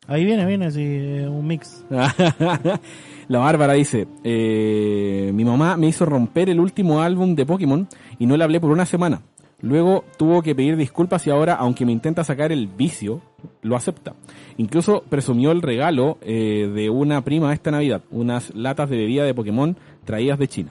Ahí 0.09 0.25
viene, 0.25 0.45
viene, 0.47 0.67
así, 0.67 0.83
eh, 0.83 1.29
un 1.29 1.47
mix. 1.47 1.85
la 3.29 3.39
Bárbara 3.39 3.75
dice, 3.75 4.09
eh, 4.25 5.31
mi 5.33 5.45
mamá 5.45 5.77
me 5.77 5.87
hizo 5.87 6.05
romper 6.05 6.51
el 6.51 6.59
último 6.61 7.01
álbum 7.01 7.35
de 7.37 7.47
Pokémon 7.47 7.89
y 8.19 8.27
no 8.27 8.37
le 8.37 8.45
hablé 8.45 8.61
por 8.61 8.71
una 8.71 8.85
semana. 8.85 9.23
Luego 9.61 10.05
tuvo 10.19 10.43
que 10.43 10.57
pedir 10.57 10.77
disculpas 10.77 11.25
y 11.29 11.31
ahora, 11.31 11.55
aunque 11.55 11.87
me 11.87 11.93
intenta 11.93 12.25
sacar 12.25 12.51
el 12.51 12.67
vicio, 12.67 13.21
lo 13.63 13.77
acepta. 13.77 14.15
Incluso 14.57 15.03
presumió 15.09 15.51
el 15.53 15.63
regalo 15.63 16.19
eh, 16.23 16.71
de 16.75 16.91
una 16.91 17.23
prima 17.25 17.53
esta 17.53 17.71
Navidad, 17.71 18.03
unas 18.11 18.55
latas 18.55 18.89
de 18.91 18.97
bebida 18.97 19.25
de 19.25 19.35
Pokémon 19.35 19.77
traídas 20.05 20.39
de 20.39 20.49
China. 20.49 20.71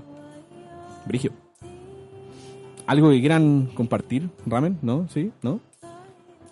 Brigio. 1.05 1.31
¿Algo 2.87 3.09
que 3.09 3.19
quieran 3.19 3.67
compartir, 3.73 4.29
Ramen? 4.45 4.77
¿No? 4.81 5.07
¿Sí? 5.09 5.31
¿No? 5.41 5.59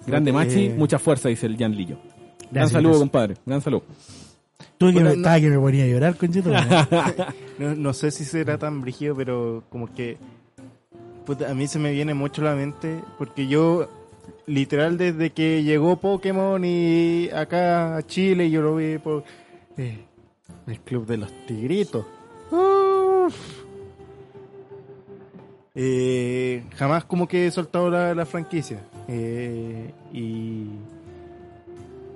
Grande 0.07 0.31
Eh, 0.31 0.33
Machi, 0.33 0.69
mucha 0.69 0.97
fuerza, 0.99 1.29
dice 1.29 1.45
el 1.47 1.57
Jan 1.57 1.75
Lillo. 1.75 1.97
Gran 1.97 2.49
Gracias, 2.51 2.71
saludo, 2.71 2.89
gracias. 2.91 2.99
compadre. 3.09 3.35
Gran 3.45 3.61
saludo. 3.61 3.83
Tú 4.77 4.87
que 4.87 4.93
Bueno, 4.93 4.99
me, 5.01 5.03
no- 5.03 5.11
estaba 5.21 5.39
que 5.39 5.49
me 5.49 5.59
ponía 5.59 5.83
a 5.83 5.87
llorar, 5.87 6.15
conchito. 6.15 6.51
No, 7.59 7.75
no 7.75 7.91
sé 7.93 8.09
si 8.11 8.23
será 8.23 8.57
tan 8.57 8.79
brígido, 8.79 9.13
pero 9.15 9.63
como 9.69 9.93
que 9.93 10.17
a 11.47 11.53
mí 11.53 11.67
se 11.67 11.77
me 11.77 11.91
viene 11.91 12.13
mucho 12.13 12.41
a 12.41 12.45
la 12.45 12.55
mente 12.55 13.01
porque 13.17 13.47
yo 13.47 13.89
literal 14.49 14.97
desde 14.97 15.29
que 15.29 15.63
llegó 15.63 15.97
Pokémon 15.97 16.63
y 16.65 17.29
acá 17.29 17.97
a 17.97 18.01
Chile 18.05 18.49
yo 18.49 18.61
lo 18.61 18.75
vi 18.75 18.97
por 18.97 19.23
eh, 19.77 19.99
el 20.67 20.79
club 20.81 21.05
de 21.05 21.17
los 21.17 21.31
tigritos. 21.45 22.05
Uf. 22.51 23.35
Eh, 25.75 26.63
jamás 26.75 27.05
como 27.05 27.27
que 27.27 27.45
he 27.45 27.51
soltado 27.51 27.89
la, 27.91 28.13
la 28.15 28.25
franquicia 28.25 28.81
Eh, 29.07 29.93
y 30.11 30.65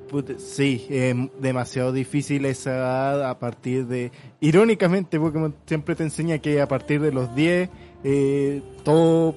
Puta, 0.10 0.34
sí, 0.38 0.86
es 0.90 1.16
demasiado 1.40 1.92
difícil 1.92 2.46
esa 2.46 2.72
edad 2.76 3.30
a 3.30 3.40
partir 3.40 3.88
de... 3.88 4.12
Irónicamente, 4.42 5.20
Pokémon 5.20 5.56
siempre 5.66 5.96
te 5.96 6.04
enseña 6.04 6.38
que 6.40 6.62
a 6.62 6.68
partir 6.68 7.02
de 7.02 7.12
los 7.12 7.34
10 7.36 7.70
eh, 8.04 8.62
todo, 8.84 9.36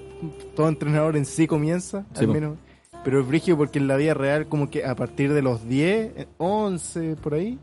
todo 0.54 0.68
entrenador 0.68 1.16
en 1.16 1.24
sí 1.24 1.46
comienza, 1.46 2.04
Sí, 2.14 2.24
al 2.24 2.28
menos. 2.28 2.58
Pero 3.06 3.20
es 3.20 3.28
brígido 3.28 3.56
porque 3.56 3.78
en 3.78 3.86
la 3.86 3.94
vida 3.96 4.14
real 4.14 4.48
como 4.48 4.68
que 4.68 4.84
a 4.84 4.96
partir 4.96 5.32
de 5.32 5.40
los 5.40 5.68
10, 5.68 6.10
eh, 6.16 6.26
11 6.38 7.14
por 7.14 7.34
ahí, 7.34 7.56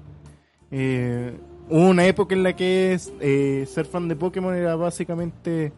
eh, 0.71 1.33
hubo 1.69 1.89
una 1.89 2.05
época 2.05 2.33
en 2.33 2.43
la 2.43 2.55
que 2.55 2.97
eh, 3.19 3.65
ser 3.69 3.85
fan 3.85 4.07
de 4.07 4.15
Pokémon 4.15 4.55
era 4.55 4.77
básicamente 4.77 5.73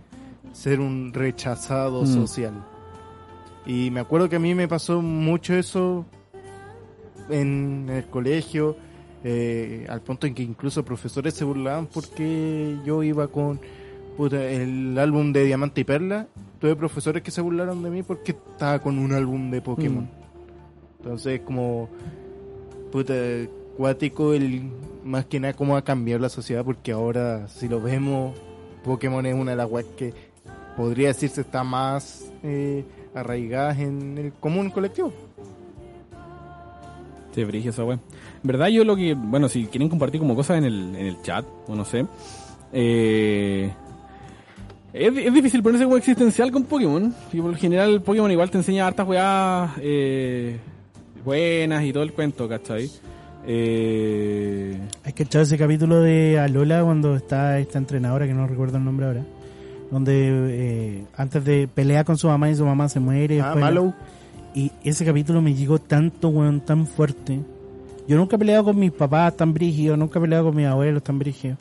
ser 0.54 0.80
un 0.80 1.12
rechazado 1.12 2.04
Mm. 2.04 2.06
social. 2.06 2.54
Y 3.66 3.90
me 3.90 4.02
acuerdo 4.02 4.30
que 4.30 4.36
a 4.36 4.40
mí 4.40 4.54
me 4.54 4.68
pasó 4.68 5.02
mucho 5.02 5.56
eso 5.56 6.06
en 7.32 7.88
el 7.90 8.06
colegio, 8.06 8.78
eh, 9.24 9.88
al 9.90 10.02
punto 10.02 10.28
en 10.28 10.36
que 10.36 10.44
incluso 10.44 10.86
profesores 10.86 11.34
se 11.34 11.44
burlaban 11.44 11.88
porque 11.88 12.78
yo 12.86 13.02
iba 13.02 13.28
con 13.30 13.60
puta, 14.16 14.44
el 14.48 14.96
álbum 15.00 15.34
de 15.34 15.44
Diamante 15.44 15.82
y 15.82 15.86
Perla. 15.86 16.28
Tuve 16.60 16.76
profesores 16.76 17.22
que 17.22 17.32
se 17.32 17.42
burlaron 17.42 17.84
de 17.84 17.90
mí 17.90 18.04
porque 18.04 18.32
estaba 18.32 18.80
con 18.80 18.98
un 18.98 19.14
álbum 19.14 19.52
de 19.52 19.62
Pokémon. 19.62 20.04
Mm. 20.04 20.26
Entonces, 21.00 21.42
como 21.42 21.90
puta, 22.92 23.14
cuático, 23.78 24.34
el, 24.34 24.72
más 25.04 25.26
que 25.26 25.40
nada, 25.40 25.54
cómo 25.54 25.78
ha 25.78 25.84
cambiado 25.84 26.22
la 26.22 26.30
sociedad, 26.30 26.64
porque 26.64 26.92
ahora, 26.92 27.48
si 27.48 27.68
lo 27.68 27.82
vemos, 27.82 28.38
Pokémon 28.84 29.26
es 29.26 29.36
una 29.36 29.52
de 29.52 29.58
las 29.58 29.70
weas 29.70 29.88
que 29.98 30.14
podría 30.76 31.10
decirse 31.10 31.42
está 31.42 31.64
más 31.64 32.32
eh, 32.44 32.84
arraigadas 33.14 33.80
en 33.80 34.18
el 34.18 34.34
común 34.34 34.70
colectivo. 34.70 35.14
Sí, 37.34 37.44
brigio 37.44 37.72
esa 37.72 37.84
wea. 37.84 37.96
En 37.96 38.48
verdad 38.48 38.68
yo 38.68 38.86
lo 38.86 38.96
que, 38.96 39.14
bueno, 39.14 39.50
si 39.50 39.66
quieren 39.66 39.90
compartir 39.90 40.22
como 40.22 40.36
cosas 40.36 40.58
en 40.58 40.64
el, 40.64 40.96
en 40.96 41.06
el 41.06 41.22
chat, 41.22 41.46
o 41.68 41.76
no 41.76 41.84
sé, 41.84 42.06
eh, 42.72 43.74
es, 44.96 45.18
es 45.18 45.34
difícil 45.34 45.62
ponerse 45.62 45.84
como 45.86 45.98
existencial 45.98 46.52
con 46.52 46.64
Pokémon. 46.64 47.14
Y 47.34 47.42
por 47.42 47.52
lo 47.52 47.58
general 47.58 48.02
Pokémon 48.02 48.32
igual 48.32 48.50
te 48.50 48.58
enseña 48.58 48.88
hartas 48.88 49.08
weas 49.08 49.72
eh, 49.82 50.58
buenas 51.24 51.84
y 51.84 51.92
todo 51.94 52.04
el 52.04 52.14
cuento, 52.14 52.48
¿cachai? 52.48 52.90
Eh, 53.48 54.80
Hay 55.04 55.14
que 55.14 55.24
echar 55.24 55.42
ese 55.42 55.58
capítulo 55.58 56.02
de 56.02 56.40
Alola 56.40 56.84
cuando 56.84 57.16
está 57.16 57.60
esta 57.60 57.78
entrenadora, 57.78 58.26
que 58.26 58.34
no 58.34 58.48
recuerdo 58.48 58.78
el 58.78 58.86
nombre 58.86 59.06
ahora, 59.06 59.26
donde 59.92 60.14
eh, 60.50 61.06
antes 61.16 61.44
de 61.46 61.68
pelear 61.68 62.06
con 62.06 62.18
su 62.18 62.28
mamá 62.28 62.50
y 62.50 62.56
su 62.56 62.66
mamá 62.66 62.90
se 62.90 63.00
muere. 63.00 63.42
Ah, 63.42 63.56
Mallow. 63.56 63.94
Y 64.56 64.72
ese 64.84 65.04
capítulo 65.06 65.42
me 65.42 65.54
llegó 65.54 65.80
tanto, 65.80 66.30
weón, 66.30 66.62
tan 66.62 66.88
fuerte. 66.88 67.40
Yo 68.08 68.18
nunca 68.18 68.36
he 68.36 68.40
peleado 68.40 68.64
con 68.66 68.80
mis 68.80 68.92
papás 68.92 69.36
tan 69.36 69.54
brígidos, 69.54 69.98
nunca 69.98 70.18
he 70.18 70.22
peleado 70.22 70.46
con 70.46 70.56
mis 70.56 70.66
abuelos 70.66 71.04
tan 71.04 71.20
brígidos. 71.20 71.58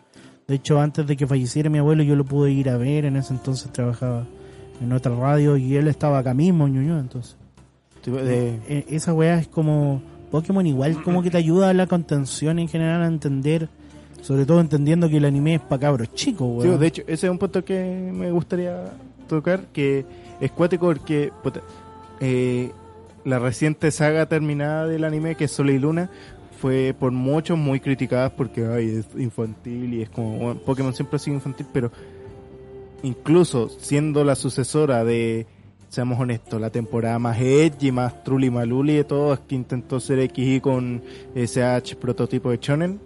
De 0.46 0.56
hecho, 0.56 0.80
antes 0.80 1.06
de 1.06 1.16
que 1.16 1.26
falleciera 1.26 1.70
mi 1.70 1.78
abuelo, 1.78 2.02
yo 2.02 2.16
lo 2.16 2.24
pude 2.24 2.50
ir 2.50 2.68
a 2.68 2.76
ver. 2.76 3.04
En 3.06 3.16
ese 3.16 3.32
entonces 3.32 3.72
trabajaba 3.72 4.26
en 4.82 4.92
otra 4.92 5.14
radio 5.14 5.56
y 5.56 5.76
él 5.76 5.88
estaba 5.88 6.18
acá 6.18 6.34
mismo, 6.34 6.68
ñoño. 6.68 6.98
Entonces, 6.98 7.36
De- 8.04 8.60
Eh, 8.68 8.84
esa 8.90 9.14
weá 9.14 9.38
es 9.38 9.48
como 9.48 10.02
Pokémon, 10.30 10.66
igual 10.66 11.02
como 11.02 11.22
que 11.22 11.30
te 11.30 11.38
ayuda 11.38 11.70
a 11.70 11.72
la 11.74 11.86
contención 11.86 12.58
en 12.58 12.68
general 12.68 13.00
a 13.02 13.06
entender, 13.06 13.70
sobre 14.20 14.44
todo 14.44 14.60
entendiendo 14.60 15.08
que 15.08 15.16
el 15.16 15.24
anime 15.24 15.54
es 15.54 15.60
para 15.62 15.80
cabros 15.80 16.12
chicos, 16.12 16.62
Sí, 16.62 16.68
weón. 16.68 16.80
de 16.80 16.86
hecho, 16.86 17.02
ese 17.06 17.26
es 17.26 17.30
un 17.30 17.38
punto 17.38 17.64
que 17.64 18.10
me 18.12 18.30
gustaría 18.30 18.92
tocar, 19.26 19.60
que 19.72 20.04
es 20.38 20.50
cuático 20.50 20.84
porque 20.84 21.32
puta, 21.42 21.62
eh, 22.20 22.72
la 23.24 23.38
reciente 23.38 23.90
saga 23.90 24.26
terminada 24.26 24.86
del 24.86 25.04
anime, 25.04 25.34
que 25.34 25.44
es 25.44 25.50
Sol 25.52 25.70
y 25.70 25.78
Luna, 25.78 26.10
fue 26.64 26.94
por 26.98 27.12
muchos 27.12 27.58
muy 27.58 27.78
criticada 27.78 28.30
porque 28.34 28.64
ay, 28.64 28.88
es 29.00 29.20
infantil 29.20 29.92
y 29.92 30.00
es 30.00 30.08
como, 30.08 30.38
bueno, 30.38 30.60
Pokémon 30.64 30.94
siempre 30.94 31.16
ha 31.16 31.18
sido 31.18 31.34
infantil, 31.36 31.66
pero 31.70 31.92
incluso 33.02 33.68
siendo 33.68 34.24
la 34.24 34.34
sucesora 34.34 35.04
de, 35.04 35.46
seamos 35.90 36.18
honestos, 36.18 36.58
la 36.58 36.70
temporada 36.70 37.18
más 37.18 37.38
edgy, 37.38 37.92
más 37.92 38.24
truli 38.24 38.48
maluli 38.48 38.94
de 38.94 39.04
todas, 39.04 39.40
que 39.40 39.54
intentó 39.56 40.00
ser 40.00 40.26
XY 40.30 40.60
con 40.62 41.02
SH 41.34 41.96
prototipo 41.96 42.50
de 42.50 42.56
Shonen, 42.56 42.98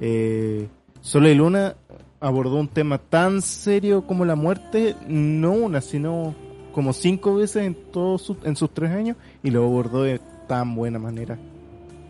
eh, 0.00 0.66
y 1.14 1.34
Luna 1.34 1.76
abordó 2.18 2.56
un 2.56 2.68
tema 2.68 2.96
tan 2.96 3.42
serio 3.42 4.06
como 4.06 4.24
la 4.24 4.36
muerte, 4.36 4.96
no 5.06 5.52
una, 5.52 5.82
sino 5.82 6.34
como 6.72 6.94
cinco 6.94 7.34
veces 7.34 7.66
en 7.66 7.74
todos 7.92 8.22
sus- 8.22 8.42
en 8.42 8.56
sus 8.56 8.70
tres 8.72 8.90
años 8.90 9.18
y 9.42 9.50
lo 9.50 9.64
abordó 9.66 10.02
de 10.02 10.18
tan 10.48 10.74
buena 10.74 10.98
manera. 10.98 11.38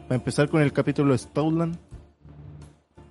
Para 0.08 0.16
empezar 0.16 0.48
con 0.48 0.62
el 0.62 0.72
capítulo 0.72 1.12
de 1.12 1.18
Stoutland, 1.18 1.76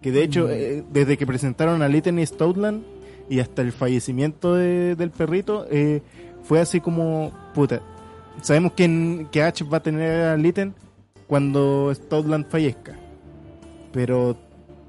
que 0.02 0.12
de 0.12 0.24
hecho, 0.24 0.50
eh, 0.50 0.84
desde 0.92 1.18
que 1.18 1.26
presentaron 1.26 1.82
a 1.82 1.88
Litten 1.88 2.20
y 2.20 2.26
Stoutland 2.26 2.84
y 3.30 3.40
hasta 3.40 3.62
el 3.64 3.72
fallecimiento 3.72 4.54
de- 4.56 4.96
del 4.96 5.10
perrito, 5.10 5.66
eh, 5.70 6.02
fue 6.44 6.60
así 6.62 6.80
como, 6.80 7.32
puta, 7.54 7.82
sabemos 8.42 8.74
que, 8.74 8.86
en- 8.86 9.28
que 9.32 9.42
Ash 9.42 9.64
va 9.72 9.78
a 9.78 9.84
tener 9.84 10.26
a 10.28 10.38
Litten 10.38 10.74
cuando 11.28 11.92
Stoutland 11.94 12.46
fallezca, 12.48 12.94
pero 13.92 14.38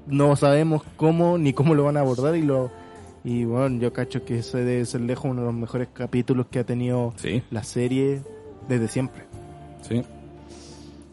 no 0.05 0.35
sabemos 0.35 0.83
cómo 0.95 1.37
ni 1.37 1.51
cómo 1.51 1.75
lo 1.75 1.83
van 1.83 1.97
a 1.97 2.01
abordar 2.01 2.35
y 2.35 2.41
lo 2.43 2.71
y 3.23 3.43
bueno 3.43 3.81
yo 3.81 3.91
cacho 3.91 4.23
que 4.23 4.37
ese 4.39 4.59
debe 4.63 4.85
ser 4.85 5.01
lejos 5.01 5.25
uno 5.31 5.41
de 5.41 5.47
los 5.47 5.55
mejores 5.55 5.89
capítulos 5.91 6.45
que 6.49 6.59
ha 6.59 6.63
tenido 6.63 7.13
sí, 7.17 7.43
la 7.51 7.63
serie 7.63 8.21
desde 8.69 8.87
siempre. 8.87 9.23
Sí. 9.81 10.01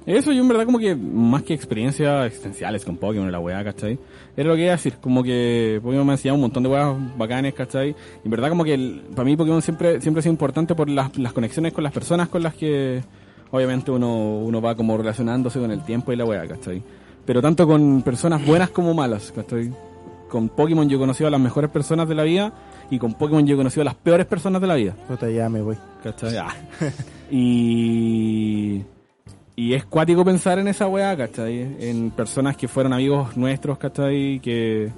Eso 0.07 0.33
yo 0.33 0.43
en 0.43 0.49
verdad 0.49 0.67
como 0.67 0.79
que 0.79 0.95
más 0.95 1.43
que 1.43 1.55
experiencias 1.55 2.27
existenciales 2.27 2.85
con 2.85 2.97
Pokémon 2.99 3.27
y 3.29 3.33
la 3.33 3.41
weá, 3.41 3.65
¿cachai? 3.65 3.99
Era 4.37 4.49
lo 4.51 4.55
que 4.55 4.63
iba 4.63 4.73
a 4.73 4.77
decir, 4.77 4.95
como 5.01 5.23
que 5.23 5.81
Pokémon 5.83 6.05
me 6.07 6.13
ha 6.13 6.15
enseñado 6.17 6.35
un 6.37 6.43
montón 6.43 6.63
de 6.63 6.69
weas 6.69 6.95
bacanes, 7.17 7.55
¿cachai? 7.55 7.91
Y 7.91 7.95
en 8.27 8.31
verdad 8.31 8.51
como 8.51 8.65
que 8.65 8.75
el- 8.75 9.03
para 9.15 9.25
mí 9.25 9.35
Pokémon 9.37 9.63
siempre, 9.63 10.01
siempre 10.03 10.19
ha 10.19 10.23
sido 10.23 10.33
importante 10.33 10.75
por 10.75 10.91
las, 10.91 11.17
las 11.19 11.33
conexiones 11.33 11.73
con 11.73 11.85
las 11.85 11.93
personas 11.93 12.29
con 12.29 12.43
las 12.43 12.55
que 12.55 13.03
obviamente 13.51 13.91
uno, 13.91 14.39
uno 14.41 14.61
va 14.61 14.75
como 14.75 14.97
relacionándose 14.97 15.59
con 15.59 15.71
el 15.71 15.83
tiempo 15.85 16.13
y 16.13 16.17
la 16.17 16.25
weá, 16.25 16.47
¿cachai? 16.47 16.83
Pero 17.25 17.41
tanto 17.41 17.67
con 17.67 18.03
personas 18.03 18.45
buenas 18.45 18.69
como 18.71 18.93
malas, 18.93 19.33
¿cachai? 19.35 19.73
Con 20.29 20.49
Pokémon 20.51 20.87
yo 20.89 20.97
he 20.97 21.01
conocido 21.01 21.29
a 21.29 21.31
las 21.31 21.41
mejores 21.41 21.71
personas 21.71 22.09
de 22.09 22.15
la 22.15 22.25
vida 22.25 22.53
y 22.91 22.99
con 22.99 23.15
Pokémon 23.15 23.47
yo 23.47 23.55
he 23.55 23.57
conocido 23.57 23.83
a 23.83 23.85
las 23.87 23.95
peores 23.95 24.27
personas 24.27 24.61
de 24.61 24.67
la 24.67 24.75
vida. 24.75 24.95
Puta, 25.09 25.31
ya 25.31 25.49
me 25.49 25.63
voy 25.63 25.77
¿Cachai? 26.03 26.37
Ah. 26.37 26.49
y, 27.31 28.83
y 29.57 29.75
es 29.75 29.85
cuático 29.85 30.25
pensar 30.25 30.59
en 30.59 30.69
esa 30.69 30.87
weá, 30.89 31.17
¿cachai? 31.17 31.77
En 31.81 32.11
personas 32.11 32.57
que 32.57 32.67
fueron 32.69 32.93
amigos 32.93 33.37
nuestros, 33.37 33.79
¿cachai? 33.79 34.41
Que, 34.41 34.91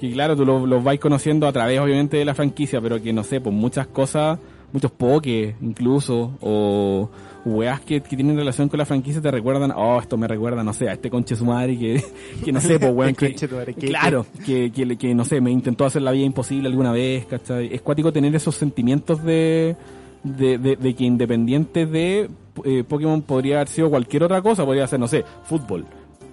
que 0.00 0.10
claro, 0.12 0.36
tú 0.36 0.44
los, 0.44 0.68
los 0.68 0.84
vais 0.84 1.00
conociendo 1.00 1.46
a 1.46 1.52
través, 1.52 1.80
obviamente, 1.80 2.16
de 2.18 2.24
la 2.24 2.34
franquicia, 2.34 2.80
pero 2.80 3.00
que 3.02 3.12
no 3.12 3.24
sé, 3.24 3.40
pues 3.40 3.54
muchas 3.54 3.86
cosas, 3.86 4.38
muchos 4.72 4.90
pokés 4.90 5.54
incluso, 5.62 6.32
o 6.42 7.08
weas 7.46 7.80
que, 7.80 8.00
que 8.00 8.16
tienen 8.16 8.36
relación 8.36 8.68
con 8.68 8.78
la 8.78 8.86
franquicia 8.86 9.20
te 9.20 9.30
recuerdan, 9.30 9.70
oh, 9.76 10.00
esto 10.00 10.16
me 10.16 10.26
recuerda, 10.26 10.62
no 10.64 10.72
sé, 10.72 10.88
a 10.88 10.92
este 10.94 11.10
conche 11.10 11.36
su 11.36 11.44
madre 11.44 11.78
que, 11.78 12.02
que 12.44 12.52
no 12.52 12.60
sé, 12.60 12.78
pues 12.78 12.92
weón, 12.92 13.14
madre, 13.52 13.74
que- 13.74 13.86
claro, 13.88 14.26
que, 14.44 14.70
que, 14.70 14.96
que, 14.96 15.14
no 15.14 15.24
sé, 15.24 15.40
me 15.40 15.50
intentó 15.50 15.84
hacer 15.84 16.02
la 16.02 16.10
vida 16.12 16.24
imposible 16.24 16.68
alguna 16.68 16.92
vez, 16.92 17.26
¿cachai? 17.26 17.72
Es 17.72 17.80
cuático 17.82 18.12
tener 18.12 18.34
esos 18.34 18.54
sentimientos 18.54 19.22
de, 19.24 19.76
de, 20.24 20.58
de, 20.58 20.76
de 20.76 20.94
que 20.94 21.04
independiente 21.04 21.86
de 21.86 22.28
eh, 22.64 22.84
Pokémon 22.88 23.22
podría 23.22 23.56
haber 23.56 23.68
sido 23.68 23.90
cualquier 23.90 24.24
otra 24.24 24.42
cosa, 24.42 24.64
podría 24.64 24.86
ser, 24.86 24.98
no 25.00 25.06
sé, 25.08 25.24
fútbol, 25.44 25.84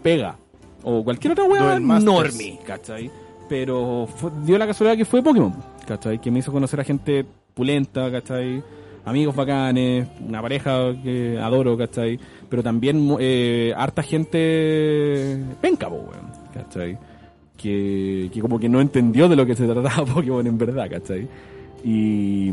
pega, 0.01 0.35
o 0.83 1.03
cualquier 1.03 1.33
otra 1.33 1.43
weá 1.45 1.79
normie, 1.79 2.57
¿cachai? 2.65 3.11
Pero 3.49 4.07
fue- 4.15 4.31
dio 4.45 4.57
la 4.57 4.65
casualidad 4.65 4.97
que 4.97 5.05
fue 5.05 5.21
Pokémon, 5.21 5.53
¿cachai? 5.85 6.19
Que 6.19 6.31
me 6.31 6.39
hizo 6.39 6.51
conocer 6.51 6.79
a 6.79 6.83
gente 6.83 7.25
pulenta, 7.53 8.09
¿cachai? 8.11 8.63
Amigos 9.03 9.35
bacanes, 9.35 10.07
una 10.27 10.41
pareja 10.41 10.93
que 11.03 11.37
adoro, 11.39 11.75
¿cachai? 11.77 12.19
Pero 12.49 12.61
también 12.63 13.15
eh, 13.19 13.73
harta 13.75 14.03
gente 14.03 15.37
penca, 15.59 15.87
weón, 15.89 16.07
¿cachai? 16.53 16.97
Que, 17.57 18.29
que 18.33 18.41
como 18.41 18.59
que 18.59 18.69
no 18.69 18.79
entendió 18.79 19.27
de 19.27 19.35
lo 19.35 19.45
que 19.45 19.55
se 19.55 19.65
trataba 19.67 20.05
Pokémon 20.05 20.45
en 20.45 20.57
verdad, 20.57 20.87
¿cachai? 20.89 21.27
Y, 21.83 22.51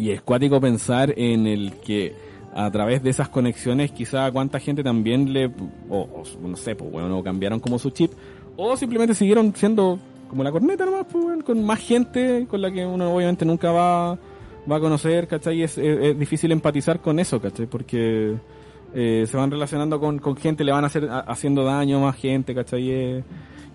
y 0.00 0.12
es 0.12 0.22
cuático 0.22 0.60
pensar 0.60 1.12
en 1.16 1.46
el 1.46 1.74
que 1.74 2.14
a 2.54 2.70
través 2.70 3.02
de 3.02 3.10
esas 3.10 3.28
conexiones 3.28 3.92
quizá 3.92 4.30
cuánta 4.32 4.58
gente 4.58 4.82
también 4.82 5.32
le, 5.32 5.50
o, 5.90 6.22
no 6.42 6.56
sé, 6.56 6.74
pues 6.74 6.90
bueno, 6.90 7.22
cambiaron 7.22 7.60
como 7.60 7.78
su 7.78 7.90
chip, 7.90 8.12
o 8.56 8.76
simplemente 8.76 9.14
siguieron 9.14 9.54
siendo 9.54 9.98
como 10.28 10.42
la 10.42 10.50
corneta 10.50 10.86
nomás, 10.86 11.06
pues 11.10 11.24
bueno, 11.24 11.44
con 11.44 11.62
más 11.62 11.80
gente 11.80 12.46
con 12.48 12.62
la 12.62 12.70
que 12.70 12.86
uno 12.86 13.14
obviamente 13.14 13.44
nunca 13.44 13.72
va, 13.72 14.18
va 14.70 14.76
a 14.76 14.80
conocer, 14.80 15.28
¿cachai? 15.28 15.58
Y 15.58 15.62
es, 15.64 15.76
difícil 16.18 16.50
empatizar 16.52 17.00
con 17.00 17.18
eso, 17.18 17.40
¿cachai? 17.40 17.66
Porque 17.66 18.36
eh, 18.94 19.26
se 19.28 19.36
van 19.36 19.50
relacionando 19.50 20.00
con, 20.00 20.18
con 20.18 20.36
gente, 20.36 20.64
le 20.64 20.72
van 20.72 20.84
a 20.84 20.86
hacer, 20.86 21.08
haciendo 21.10 21.62
daño 21.64 21.98
a 21.98 22.06
más 22.06 22.16
gente, 22.16 22.54
¿cachai? 22.54 23.24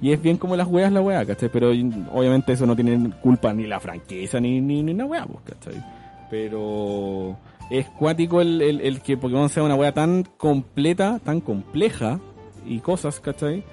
Y 0.01 0.11
es, 0.11 0.21
bien 0.21 0.37
como 0.37 0.55
las 0.55 0.67
weas 0.67 0.91
la 0.91 1.01
wea, 1.01 1.23
¿cachai? 1.23 1.49
Pero 1.49 1.69
obviamente 1.69 2.53
eso 2.53 2.65
no 2.65 2.75
tiene 2.75 3.11
culpa 3.21 3.53
ni 3.53 3.67
la 3.67 3.79
franquicia 3.79 4.39
ni, 4.39 4.59
ni, 4.59 4.81
ni 4.81 4.93
una 4.93 5.05
wea, 5.05 5.25
pues, 5.25 5.39
¿cachai? 5.45 5.94
Pero 6.29 7.37
es 7.69 7.87
cuático 7.87 8.41
el, 8.41 8.61
el, 8.61 8.81
el 8.81 9.01
que 9.01 9.17
Pokémon 9.17 9.49
sea 9.49 9.63
una 9.63 9.75
wea 9.75 9.91
tan 9.93 10.23
completa, 10.37 11.19
tan 11.23 11.41
compleja 11.41 12.19
y 12.65 12.79
cosas, 12.79 13.19
¿cachai? 13.19 13.63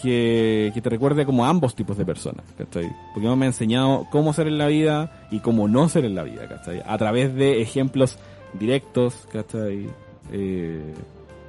Que, 0.00 0.72
que 0.74 0.82
te 0.82 0.90
recuerde 0.90 1.24
como 1.24 1.46
a 1.46 1.48
ambos 1.48 1.74
tipos 1.74 1.96
de 1.96 2.04
personas, 2.04 2.44
¿cachai? 2.58 2.90
Pokémon 3.14 3.38
me 3.38 3.46
ha 3.46 3.48
enseñado 3.48 4.06
cómo 4.10 4.32
ser 4.34 4.46
en 4.46 4.58
la 4.58 4.66
vida 4.66 5.26
y 5.30 5.38
cómo 5.40 5.68
no 5.68 5.88
ser 5.88 6.04
en 6.04 6.14
la 6.14 6.22
vida, 6.22 6.46
¿cachai? 6.48 6.82
A 6.86 6.98
través 6.98 7.34
de 7.34 7.62
ejemplos 7.62 8.18
directos, 8.58 9.26
¿cachai? 9.32 9.86
Eh, 10.32 10.92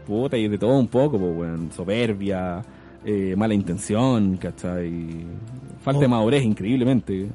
puta, 0.06 0.38
y 0.38 0.48
de 0.48 0.58
todo 0.58 0.78
un 0.80 0.88
poco, 0.88 1.18
pues, 1.20 1.38
weón. 1.38 1.72
Soberbia, 1.74 2.62
eh, 3.04 3.36
mala 3.36 3.54
intención, 3.54 4.38
¿cachai? 4.38 5.26
Falta 5.82 6.00
de 6.00 6.06
Oh. 6.06 6.10
madurez, 6.10 6.44
increíblemente. 6.44 7.28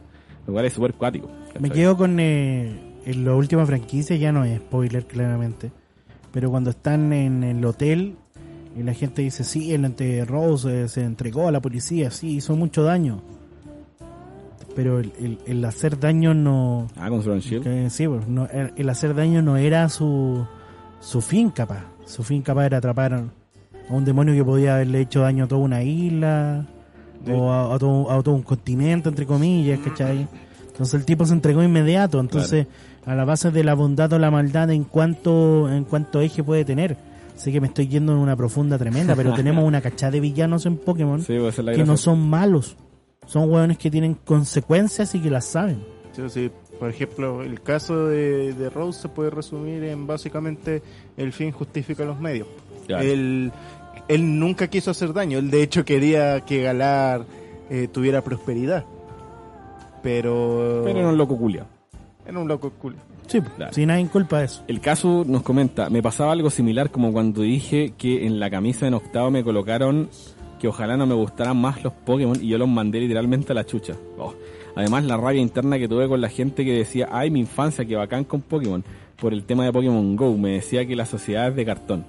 Lo 0.46 0.52
cual 0.54 0.64
es 0.64 0.72
súper 0.72 0.94
cuático. 0.94 1.28
Me 1.60 1.68
quedo 1.70 1.94
con 1.96 2.18
eh, 2.18 2.72
en 3.06 3.24
la 3.24 3.34
última 3.34 3.64
franquicia, 3.66 4.16
ya 4.16 4.32
no 4.32 4.44
es 4.44 4.58
spoiler 4.58 5.04
claramente, 5.06 5.70
pero 6.32 6.50
cuando 6.50 6.70
están 6.70 7.12
en 7.12 7.42
el 7.44 7.64
hotel 7.64 8.16
y 8.78 8.82
la 8.82 8.94
gente 8.94 9.22
dice, 9.22 9.44
sí, 9.44 9.72
el 9.74 9.84
ante 9.84 10.24
Rose 10.24 10.84
eh, 10.84 10.88
se 10.88 11.04
entregó 11.04 11.48
a 11.48 11.52
la 11.52 11.60
policía, 11.60 12.10
sí, 12.10 12.36
hizo 12.36 12.56
mucho 12.56 12.82
daño. 12.84 13.20
Pero 14.74 15.00
el, 15.00 15.12
el- 15.20 15.38
el 15.46 15.64
hacer 15.66 15.98
daño 16.00 16.32
no... 16.32 16.88
Ah, 16.96 17.08
con 17.10 17.22
que 17.60 17.90
sí, 17.90 18.08
pues, 18.08 18.26
no, 18.26 18.46
el, 18.46 18.72
el 18.76 18.88
hacer 18.88 19.14
daño 19.14 19.42
no 19.42 19.56
era 19.58 19.88
su, 19.90 20.46
su 21.00 21.20
fin 21.20 21.50
capaz. 21.50 21.84
Su 22.06 22.22
fin 22.22 22.40
capaz 22.42 22.66
era 22.66 22.78
atrapar 22.78 23.12
a 23.12 23.24
un 23.90 24.04
demonio 24.06 24.32
que 24.34 24.44
podía 24.44 24.76
haberle 24.76 25.00
hecho 25.00 25.20
daño 25.20 25.44
a 25.44 25.48
toda 25.48 25.60
una 25.60 25.82
isla 25.82 26.66
o 27.30 27.50
a, 27.52 27.74
a 27.74 27.78
todo, 27.78 28.10
a 28.10 28.22
todo 28.22 28.34
un 28.34 28.42
continente, 28.42 29.10
entre 29.10 29.26
comillas, 29.26 29.78
¿cachai? 29.80 30.26
Entonces 30.72 30.94
el 30.94 31.04
tipo 31.04 31.24
se 31.26 31.34
entregó 31.34 31.62
inmediato. 31.62 32.18
Entonces, 32.18 32.66
a 33.04 33.14
la 33.14 33.24
base 33.24 33.50
de 33.50 33.62
la 33.62 33.74
bondad 33.74 34.12
o 34.12 34.18
la 34.18 34.30
maldad, 34.30 34.70
¿en 34.70 34.84
cuánto, 34.84 35.70
en 35.70 35.84
cuánto 35.84 36.20
eje 36.20 36.42
puede 36.42 36.64
tener? 36.64 36.96
Sé 37.36 37.52
que 37.52 37.60
me 37.60 37.66
estoy 37.66 37.88
yendo 37.88 38.12
en 38.12 38.18
una 38.18 38.36
profunda 38.36 38.78
tremenda, 38.78 39.14
pero 39.14 39.32
tenemos 39.34 39.64
una 39.64 39.80
cachada 39.80 40.12
de 40.12 40.20
villanos 40.20 40.66
en 40.66 40.76
Pokémon 40.78 41.20
Sí, 41.22 41.36
pues, 41.38 41.56
que 41.56 41.62
gracia. 41.62 41.84
no 41.84 41.96
son 41.96 42.28
malos. 42.28 42.76
Son 43.26 43.50
hueones 43.50 43.78
que 43.78 43.90
tienen 43.90 44.14
consecuencias 44.14 45.14
y 45.14 45.20
que 45.20 45.30
las 45.30 45.44
saben. 45.44 45.84
Sí, 46.12 46.22
sí. 46.28 46.50
Por 46.78 46.90
ejemplo, 46.90 47.42
el 47.42 47.60
caso 47.60 48.06
de, 48.06 48.54
de 48.54 48.68
Rose 48.68 49.02
se 49.02 49.08
puede 49.08 49.30
resumir 49.30 49.84
en 49.84 50.06
básicamente 50.06 50.82
el 51.16 51.32
fin 51.32 51.52
justifica 51.52 52.04
los 52.04 52.18
medios. 52.18 52.48
Claro. 52.86 53.04
Él, 53.04 53.52
él 54.08 54.38
nunca 54.40 54.66
quiso 54.66 54.90
hacer 54.90 55.12
daño, 55.12 55.38
él 55.38 55.50
de 55.50 55.62
hecho 55.62 55.84
quería 55.84 56.40
que 56.40 56.62
Galar 56.62 57.24
eh, 57.70 57.88
tuviera 57.92 58.22
prosperidad. 58.22 58.84
Pero... 60.02 60.82
Pero 60.84 60.98
era 60.98 61.08
un 61.08 61.16
loco 61.16 61.36
culia. 61.36 61.66
Era 62.26 62.38
un 62.38 62.48
loco 62.48 62.70
cool. 62.80 62.94
Sí, 63.26 63.40
Claro. 63.56 63.72
sin 63.72 63.88
nadie 63.88 64.06
culpa 64.08 64.40
de 64.40 64.44
eso. 64.46 64.62
El 64.68 64.80
caso 64.80 65.24
nos 65.26 65.42
comenta, 65.42 65.88
me 65.90 66.02
pasaba 66.02 66.32
algo 66.32 66.50
similar 66.50 66.90
como 66.90 67.12
cuando 67.12 67.42
dije 67.42 67.94
que 67.96 68.26
en 68.26 68.38
la 68.40 68.50
camisa 68.50 68.86
en 68.86 68.94
octavo 68.94 69.30
me 69.30 69.42
colocaron 69.42 70.08
que 70.60 70.68
ojalá 70.68 70.96
no 70.96 71.06
me 71.06 71.14
gustaran 71.14 71.56
más 71.56 71.82
los 71.82 71.92
Pokémon 71.92 72.36
y 72.40 72.48
yo 72.48 72.58
los 72.58 72.68
mandé 72.68 73.00
literalmente 73.00 73.52
a 73.52 73.54
la 73.54 73.64
chucha. 73.64 73.94
Oh. 74.18 74.34
Además 74.76 75.04
la 75.04 75.16
rabia 75.16 75.40
interna 75.40 75.78
que 75.78 75.88
tuve 75.88 76.08
con 76.08 76.20
la 76.20 76.28
gente 76.28 76.64
que 76.64 76.72
decía, 76.72 77.08
ay 77.10 77.30
mi 77.30 77.40
infancia, 77.40 77.84
que 77.84 77.96
bacán 77.96 78.24
con 78.24 78.40
Pokémon, 78.42 78.84
por 79.20 79.32
el 79.32 79.44
tema 79.44 79.64
de 79.64 79.72
Pokémon 79.72 80.14
Go, 80.16 80.36
me 80.36 80.50
decía 80.52 80.86
que 80.86 80.94
la 80.96 81.06
sociedad 81.06 81.48
es 81.48 81.56
de 81.56 81.64
cartón. 81.64 82.04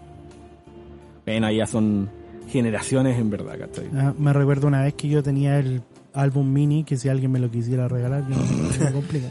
Bueno, 1.25 1.49
ya 1.51 1.65
son 1.65 2.09
generaciones 2.49 3.17
en 3.19 3.29
verdad, 3.29 3.57
¿cachai? 3.57 3.89
Ah, 3.95 4.13
me 4.17 4.33
recuerdo 4.33 4.67
una 4.67 4.83
vez 4.83 4.93
que 4.93 5.07
yo 5.07 5.23
tenía 5.23 5.57
el 5.59 5.81
álbum 6.13 6.51
mini, 6.51 6.83
que 6.83 6.97
si 6.97 7.09
alguien 7.09 7.31
me 7.31 7.39
lo 7.39 7.49
quisiera 7.51 7.87
regalar, 7.87 8.23
yo 8.29 8.35
no, 8.35 8.85
me 8.85 8.91
complica. 8.91 9.27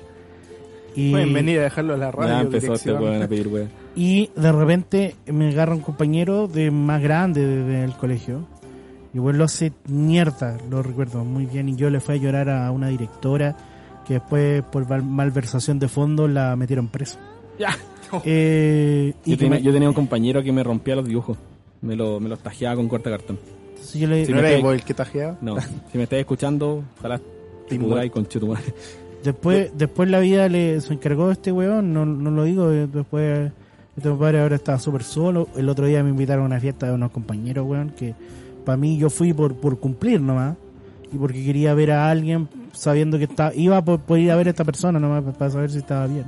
Y, 0.94 1.10
Pueden 1.10 1.32
venir 1.32 1.58
a 1.60 1.62
dejarlo 1.62 1.94
a 1.94 1.96
la 1.96 2.10
radio. 2.10 2.28
Ya 2.34 2.40
empezó 2.42 2.74
este 2.74 2.90
a 2.90 3.28
pedir 3.28 3.48
y 3.96 4.30
de 4.36 4.52
repente 4.52 5.14
me 5.26 5.48
agarra 5.48 5.74
un 5.74 5.80
compañero 5.80 6.48
de 6.48 6.70
más 6.70 7.00
grande 7.02 7.46
de- 7.46 7.64
del 7.80 7.92
colegio. 7.94 8.46
Y 9.14 9.18
bueno, 9.18 9.38
lo 9.40 9.44
hace 9.44 9.72
mierda, 9.88 10.56
lo 10.70 10.82
recuerdo 10.82 11.24
muy 11.24 11.46
bien. 11.46 11.68
Y 11.68 11.76
yo 11.76 11.88
le 11.90 12.00
fui 12.00 12.14
a 12.14 12.18
llorar 12.18 12.48
a 12.50 12.70
una 12.70 12.88
directora 12.88 13.56
que 14.06 14.14
después, 14.14 14.62
por 14.64 14.86
malversación 15.02 15.78
de 15.78 15.88
fondos, 15.88 16.28
la 16.30 16.56
metieron 16.56 16.88
preso. 16.88 17.18
Ya. 17.58 17.70
Eh, 18.26 19.14
y 19.24 19.30
Yo 19.30 19.36
que 19.38 19.44
tenía, 19.44 19.58
me- 19.58 19.62
yo 19.62 19.72
tenía 19.72 19.88
un 19.88 19.94
compañero 19.94 20.42
que 20.42 20.52
me 20.52 20.62
rompía 20.62 20.94
los 20.96 21.06
dibujos. 21.06 21.38
Me, 21.80 21.96
lo, 21.96 22.20
me 22.20 22.28
los 22.28 22.38
tajeaba 22.40 22.76
con 22.76 22.86
corta 22.86 23.08
cartón. 23.08 23.38
Entonces 23.82 24.00
yo 24.00 24.06
le- 24.08 24.26
Sí, 24.26 24.32
¿No 24.32 24.42
me 24.42 24.60
vos 24.62 24.74
el 24.74 24.82
que 24.84 24.94
tajeaba? 24.94 25.36
No, 25.40 25.56
si 25.92 25.98
me 25.98 26.04
estás 26.04 26.18
escuchando, 26.18 26.82
ojalá 26.98 27.18
te 27.68 27.78
pudráis 27.78 28.10
con 28.12 28.24
tu 28.24 28.46
madre. 28.46 28.74
Después, 29.22 29.70
después 29.76 30.08
la 30.10 30.18
vida 30.20 30.48
le 30.48 30.80
se 30.80 30.92
encargó 30.92 31.26
de 31.28 31.34
este 31.34 31.52
weón, 31.52 31.92
no, 31.92 32.04
no 32.04 32.30
lo 32.30 32.44
digo, 32.44 32.70
eh, 32.72 32.88
después 32.92 33.52
este 33.96 34.08
compadre 34.08 34.40
ahora 34.40 34.56
estaba 34.56 34.78
súper 34.78 35.02
solo. 35.04 35.48
El 35.56 35.68
otro 35.68 35.86
día 35.86 36.02
me 36.02 36.10
invitaron 36.10 36.44
a 36.44 36.46
una 36.46 36.60
fiesta 36.60 36.86
de 36.86 36.92
unos 36.94 37.10
compañeros, 37.12 37.64
weón, 37.66 37.90
que 37.90 38.14
para 38.64 38.76
mí 38.76 38.96
yo 38.98 39.10
fui 39.10 39.32
por, 39.32 39.54
por 39.54 39.78
cumplir 39.78 40.20
nomás. 40.20 40.56
Y 41.12 41.16
porque 41.18 41.44
quería 41.44 41.74
ver 41.74 41.92
a 41.92 42.08
alguien 42.10 42.48
sabiendo 42.72 43.18
que 43.18 43.24
estaba, 43.24 43.54
iba 43.54 43.84
por, 43.84 44.00
por 44.00 44.18
ir 44.18 44.30
a 44.30 44.36
ver 44.36 44.46
a 44.46 44.50
esta 44.50 44.64
persona 44.64 44.98
nomás 44.98 45.22
pa- 45.22 45.32
para 45.32 45.50
saber 45.50 45.70
si 45.70 45.76
estaba 45.78 46.06
bien. 46.06 46.24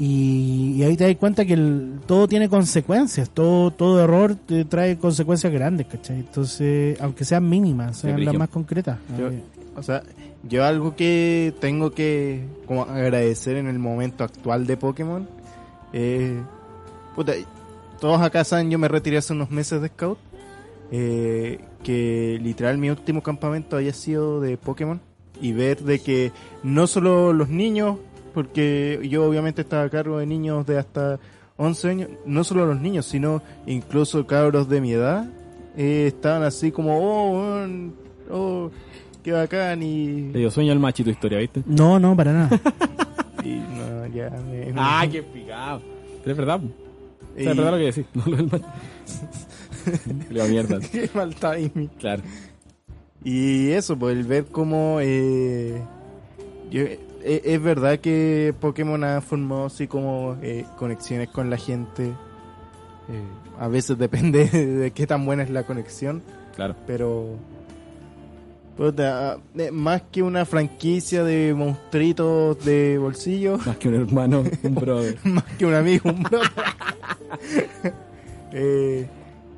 Y, 0.00 0.74
y 0.76 0.82
ahí 0.84 0.96
te 0.96 1.04
das 1.08 1.16
cuenta 1.16 1.44
que 1.44 1.54
el- 1.54 1.98
todo 2.06 2.28
tiene 2.28 2.48
consecuencias, 2.48 3.30
todo, 3.30 3.72
todo 3.72 4.02
error 4.02 4.36
te 4.36 4.64
trae 4.64 4.96
consecuencias 4.96 5.52
grandes, 5.52 5.86
¿cachai? 5.88 6.20
Entonces, 6.20 7.00
aunque 7.00 7.24
sean 7.24 7.48
mínimas, 7.48 7.98
sean 7.98 8.24
las 8.24 8.34
más 8.38 8.48
concretas. 8.48 8.98
Yo- 9.18 9.30
O 9.76 9.82
sea, 9.82 10.02
yo 10.48 10.64
algo 10.64 10.94
que 10.96 11.54
tengo 11.60 11.92
que 11.92 12.42
como 12.66 12.82
agradecer 12.82 13.56
en 13.56 13.66
el 13.68 13.78
momento 13.78 14.24
actual 14.24 14.66
de 14.66 14.76
Pokémon, 14.76 15.28
eh, 15.92 16.40
puta, 17.14 17.32
todos 18.00 18.20
acá 18.20 18.42
saben, 18.44 18.70
yo 18.70 18.78
me 18.78 18.88
retiré 18.88 19.18
hace 19.18 19.32
unos 19.32 19.50
meses 19.50 19.80
de 19.80 19.88
Scout, 19.88 20.18
eh, 20.90 21.60
que 21.84 22.38
literal 22.42 22.78
mi 22.78 22.90
último 22.90 23.22
campamento 23.22 23.76
haya 23.76 23.92
sido 23.92 24.40
de 24.40 24.56
Pokémon 24.56 25.00
y 25.40 25.52
ver 25.52 25.80
de 25.82 26.00
que 26.00 26.32
no 26.64 26.86
solo 26.88 27.32
los 27.32 27.48
niños, 27.48 27.98
porque 28.32 29.00
yo 29.08 29.24
obviamente 29.28 29.62
estaba 29.62 29.84
a 29.84 29.90
cargo 29.90 30.18
de 30.18 30.26
niños 30.26 30.66
de 30.66 30.78
hasta 30.78 31.18
11 31.56 31.88
años, 31.90 32.08
no 32.26 32.44
solo 32.44 32.66
los 32.66 32.80
niños, 32.80 33.06
sino 33.06 33.42
incluso 33.66 34.26
cabros 34.26 34.68
de 34.68 34.80
mi 34.80 34.92
edad, 34.92 35.28
eh, 35.76 36.06
estaban 36.08 36.42
así 36.42 36.70
como, 36.72 36.98
oh, 37.00 37.66
oh, 38.30 38.70
qué 39.22 39.32
bacán 39.32 39.82
y, 39.82 40.30
Te 40.32 40.38
dio 40.38 40.50
sueño 40.50 40.72
el 40.72 40.78
machi 40.78 41.02
tu 41.04 41.10
historia, 41.10 41.38
¿viste? 41.38 41.62
No, 41.66 41.98
no, 41.98 42.16
para 42.16 42.32
nada. 42.32 42.60
y 43.44 43.56
no, 43.56 44.06
ya 44.06 44.30
me, 44.30 44.72
Ah, 44.76 45.06
qué 45.10 45.22
picado. 45.22 45.80
Es 46.24 46.36
verdad. 46.36 46.60
po. 46.60 46.66
O 46.66 47.40
sea, 47.40 47.50
es 47.52 47.54
Y- 47.54 47.58
verdad 47.58 47.72
lo 47.72 47.78
que 47.78 47.84
decís. 47.84 48.04
No 48.14 48.22
lo 50.30 50.42
del 50.44 50.50
mierda. 50.50 50.80
qué 50.80 51.08
mal 51.14 51.34
timing. 51.34 51.88
Claro. 51.98 52.22
Y 53.24 53.70
eso, 53.70 53.98
pues 53.98 54.16
el 54.16 54.24
ver 54.24 54.46
cómo 54.46 54.98
eh, 55.00 55.80
yo- 56.70 56.84
eh, 57.22 57.42
es 57.44 57.62
verdad 57.62 57.98
que 58.00 58.54
Pokémon 58.60 59.02
ha 59.04 59.20
formado 59.20 59.66
así 59.66 59.86
como 59.86 60.36
eh, 60.42 60.64
conexiones 60.76 61.28
con 61.28 61.50
la 61.50 61.56
gente. 61.56 62.08
Eh, 63.10 63.22
a 63.58 63.68
veces 63.68 63.98
depende 64.06 64.46
de 64.48 64.90
qué 64.92 65.06
tan 65.06 65.24
buena 65.26 65.42
es 65.42 65.50
la 65.50 65.64
conexión, 65.64 66.22
Claro. 66.54 66.74
pero 66.86 67.36
Puta, 68.76 69.38
eh, 69.56 69.72
más 69.72 70.02
que 70.12 70.22
una 70.22 70.44
franquicia 70.44 71.24
de 71.24 71.52
monstruitos 71.52 72.64
de 72.64 72.96
bolsillo, 72.98 73.58
Más 73.66 73.76
que 73.76 73.88
un 73.88 73.94
hermano, 73.94 74.44
un 74.62 74.74
brother. 74.76 75.18
más 75.24 75.42
que 75.58 75.66
un 75.66 75.74
amigo, 75.74 76.10
un 76.10 76.22
brother. 76.22 76.48
eh, 78.52 79.06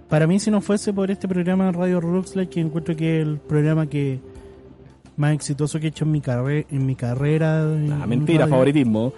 Para 0.09 0.27
mí, 0.27 0.39
si 0.41 0.51
no 0.51 0.61
fuese 0.61 0.93
por 0.93 1.11
este 1.11 1.29
programa 1.29 1.67
de 1.67 1.73
Radio 1.73 2.01
Rockslide, 2.01 2.49
que 2.49 2.61
encuentro 2.61 2.97
que 2.97 3.21
es 3.21 3.27
el 3.27 3.39
programa 3.39 3.87
que 3.87 4.21
más 5.21 5.35
exitoso 5.35 5.79
que 5.79 5.87
he 5.87 5.89
hecho 5.91 6.05
en 6.05 6.13
mi, 6.13 6.21
carre 6.21 6.67
en 6.71 6.87
mi 6.87 6.95
carrera. 6.97 7.61
Ah, 7.63 7.73
en 8.05 8.09
mentira, 8.09 8.47
favoritismo. 8.49 9.13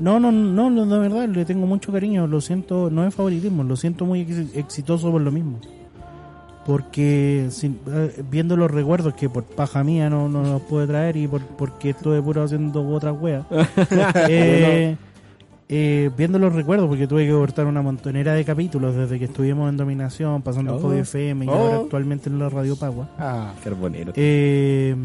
No, 0.00 0.18
no, 0.18 0.32
no, 0.32 0.70
no, 0.70 0.86
de 0.86 0.98
verdad, 0.98 1.28
le 1.28 1.44
tengo 1.44 1.66
mucho 1.66 1.92
cariño, 1.92 2.26
lo 2.26 2.40
siento, 2.40 2.90
no 2.90 3.06
es 3.06 3.14
favoritismo, 3.14 3.62
lo 3.64 3.76
siento 3.76 4.04
muy 4.06 4.22
ex- 4.22 4.56
exitoso 4.56 5.10
por 5.12 5.20
lo 5.20 5.30
mismo. 5.30 5.58
Porque 6.66 7.48
sin- 7.50 7.78
eh, 7.88 8.22
viendo 8.30 8.56
los 8.56 8.70
recuerdos 8.70 9.12
que 9.14 9.28
por 9.28 9.44
paja 9.44 9.84
mía 9.84 10.08
no, 10.08 10.28
no 10.30 10.42
los 10.42 10.62
pude 10.62 10.86
traer 10.86 11.16
y 11.18 11.28
por, 11.28 11.42
porque 11.42 11.90
estuve 11.90 12.22
puro 12.22 12.42
haciendo 12.42 12.86
otras 12.88 13.14
weas. 13.20 13.44
eh, 14.28 14.96
eh, 15.68 16.10
viendo 16.16 16.38
los 16.38 16.54
recuerdos, 16.54 16.88
porque 16.88 17.06
tuve 17.06 17.26
que 17.26 17.32
cortar 17.32 17.66
una 17.66 17.82
montonera 17.82 18.32
de 18.32 18.44
capítulos 18.46 18.96
desde 18.96 19.18
que 19.18 19.26
estuvimos 19.26 19.68
en 19.68 19.76
Dominación, 19.76 20.40
pasando 20.40 20.76
Oh. 20.76 20.92
en 20.92 21.00
FM 21.00 21.44
y 21.44 21.48
Oh. 21.48 21.52
ahora 21.52 21.76
actualmente 21.80 22.30
en 22.30 22.38
la 22.38 22.48
Radio 22.48 22.76
Pagua. 22.76 23.08
ah, 23.18 23.52
Carbonero. 23.62 24.12
Eh, 24.16 24.96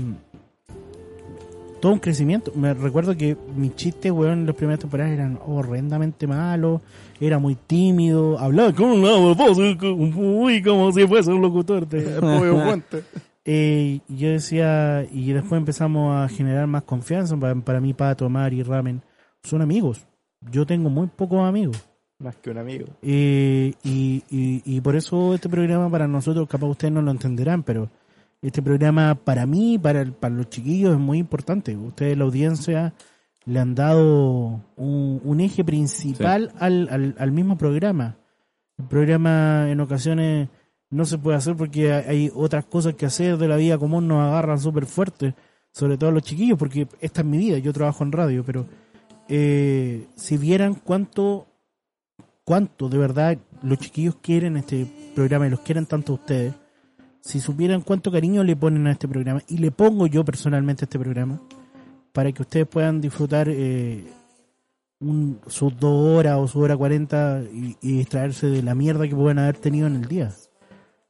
todo 1.80 1.94
un 1.94 2.00
crecimiento. 2.00 2.52
Me 2.56 2.74
recuerdo 2.74 3.16
que 3.16 3.36
mis 3.56 3.76
chistes, 3.76 4.12
weón, 4.12 4.40
en 4.40 4.46
las 4.46 4.56
primeras 4.56 4.80
temporadas 4.80 5.12
eran 5.14 5.40
horrendamente 5.46 6.28
malos. 6.28 6.82
Era 7.20 7.40
muy 7.40 7.56
tímido. 7.56 8.38
Hablaba 8.40 8.74
como 8.74 8.94
una 8.94 9.12
voz, 9.34 9.58
uy, 9.58 10.62
como 10.62 10.92
si 10.92 11.08
fuese 11.08 11.32
un 11.32 11.42
locutor. 11.42 11.88
de- 11.88 12.20
puente. 12.66 13.04
Eh, 13.52 14.02
y 14.08 14.16
yo 14.18 14.30
decía, 14.30 15.08
y 15.12 15.32
después 15.32 15.58
empezamos 15.58 16.16
a 16.16 16.28
generar 16.28 16.68
más 16.68 16.84
confianza. 16.84 17.36
Para, 17.36 17.56
para 17.56 17.80
mí, 17.82 17.96
Pato, 17.96 18.30
Mari, 18.30 18.62
Ramen 18.62 19.02
son 19.42 19.64
amigos. 19.64 20.06
Yo 20.52 20.68
tengo 20.68 20.90
muy 20.92 21.08
pocos 21.08 21.40
amigos. 21.42 21.78
Más 22.20 22.36
que 22.36 22.52
un 22.52 22.60
amigo. 22.60 22.86
Eh, 23.02 23.74
y, 23.84 24.22
y, 24.30 24.62
y 24.66 24.82
por 24.82 24.96
eso 24.96 25.34
este 25.34 25.50
programa 25.50 25.90
para 25.90 26.08
nosotros, 26.08 26.48
capaz 26.48 26.68
ustedes 26.68 26.94
no 26.94 27.02
lo 27.02 27.10
entenderán, 27.10 27.64
pero 27.64 27.90
este 28.42 28.62
programa 28.62 29.16
para 29.16 29.46
mí, 29.46 29.78
para, 29.78 30.02
el- 30.02 30.14
para 30.14 30.34
los 30.36 30.50
chiquillos 30.50 30.94
es 30.94 31.00
muy 31.00 31.18
importante. 31.18 31.76
Ustedes, 31.76 32.18
la 32.18 32.24
audiencia, 32.24 32.94
le 33.46 33.60
han 33.60 33.76
dado 33.76 34.62
un, 34.76 35.22
un 35.24 35.40
eje 35.42 35.64
principal 35.64 36.52
al, 36.60 36.88
al, 36.90 37.16
al 37.18 37.32
mismo 37.32 37.58
programa. 37.58 38.18
El 38.78 38.86
programa 38.86 39.70
en 39.70 39.80
ocasiones 39.82 40.48
no 40.90 41.06
se 41.06 41.18
puede 41.18 41.38
hacer 41.38 41.56
porque 41.56 41.92
hay- 41.92 42.06
hay 42.08 42.32
otras 42.34 42.66
cosas 42.66 42.96
que 42.96 43.06
hacer 43.06 43.38
de 43.38 43.48
la 43.48 43.58
vida 43.58 43.78
común, 43.78 44.08
nos 44.08 44.22
agarran 44.22 44.60
súper 44.60 44.86
fuerte, 44.86 45.36
sobre 45.72 45.98
todo 45.98 46.10
a 46.10 46.14
los 46.14 46.24
chiquillos, 46.24 46.58
porque 46.58 46.88
esta 47.02 47.22
es 47.22 47.28
mi 47.28 47.38
vida, 47.38 47.58
yo 47.60 47.74
trabajo 47.74 48.04
en 48.04 48.12
radio, 48.12 48.44
pero 48.46 48.66
eh, 49.28 50.08
si 50.16 50.38
vieran 50.38 50.76
cuánto 50.76 51.46
cuánto 52.44 52.90
de 52.90 52.98
verdad 52.98 53.38
los 53.62 53.78
chiquillos 53.78 54.16
quieren 54.22 54.58
este 54.58 54.88
programa 55.14 55.46
y 55.46 55.52
los 55.52 55.60
quieren 55.60 55.86
tanto 55.86 56.14
a 56.14 56.16
ustedes, 56.16 56.54
si 57.22 57.40
supieran 57.40 57.82
cuánto 57.82 58.12
cariño 58.12 58.44
le 58.44 58.56
ponen 58.56 58.88
a 58.88 58.92
este 58.92 59.08
programa, 59.08 59.42
y 59.48 59.58
le 59.58 59.72
pongo 59.72 60.08
yo 60.08 60.24
personalmente 60.26 60.84
a 60.84 60.86
este 60.86 61.00
programa, 61.00 61.42
para 62.14 62.32
que 62.32 62.42
ustedes 62.42 62.68
puedan 62.68 63.02
disfrutar 63.02 63.48
eh, 63.50 64.06
un, 65.00 65.40
sus 65.48 65.78
dos 65.80 66.18
horas 66.18 66.38
o 66.40 66.48
su 66.48 66.60
hora 66.60 66.76
cuarenta 66.76 67.42
y, 67.54 67.78
y 67.82 67.98
distraerse 68.00 68.48
de 68.48 68.62
la 68.64 68.76
mierda 68.76 69.08
que 69.08 69.16
pueden 69.16 69.40
haber 69.40 69.58
tenido 69.58 69.88
en 69.88 69.96
el 69.96 70.08
día. 70.08 70.32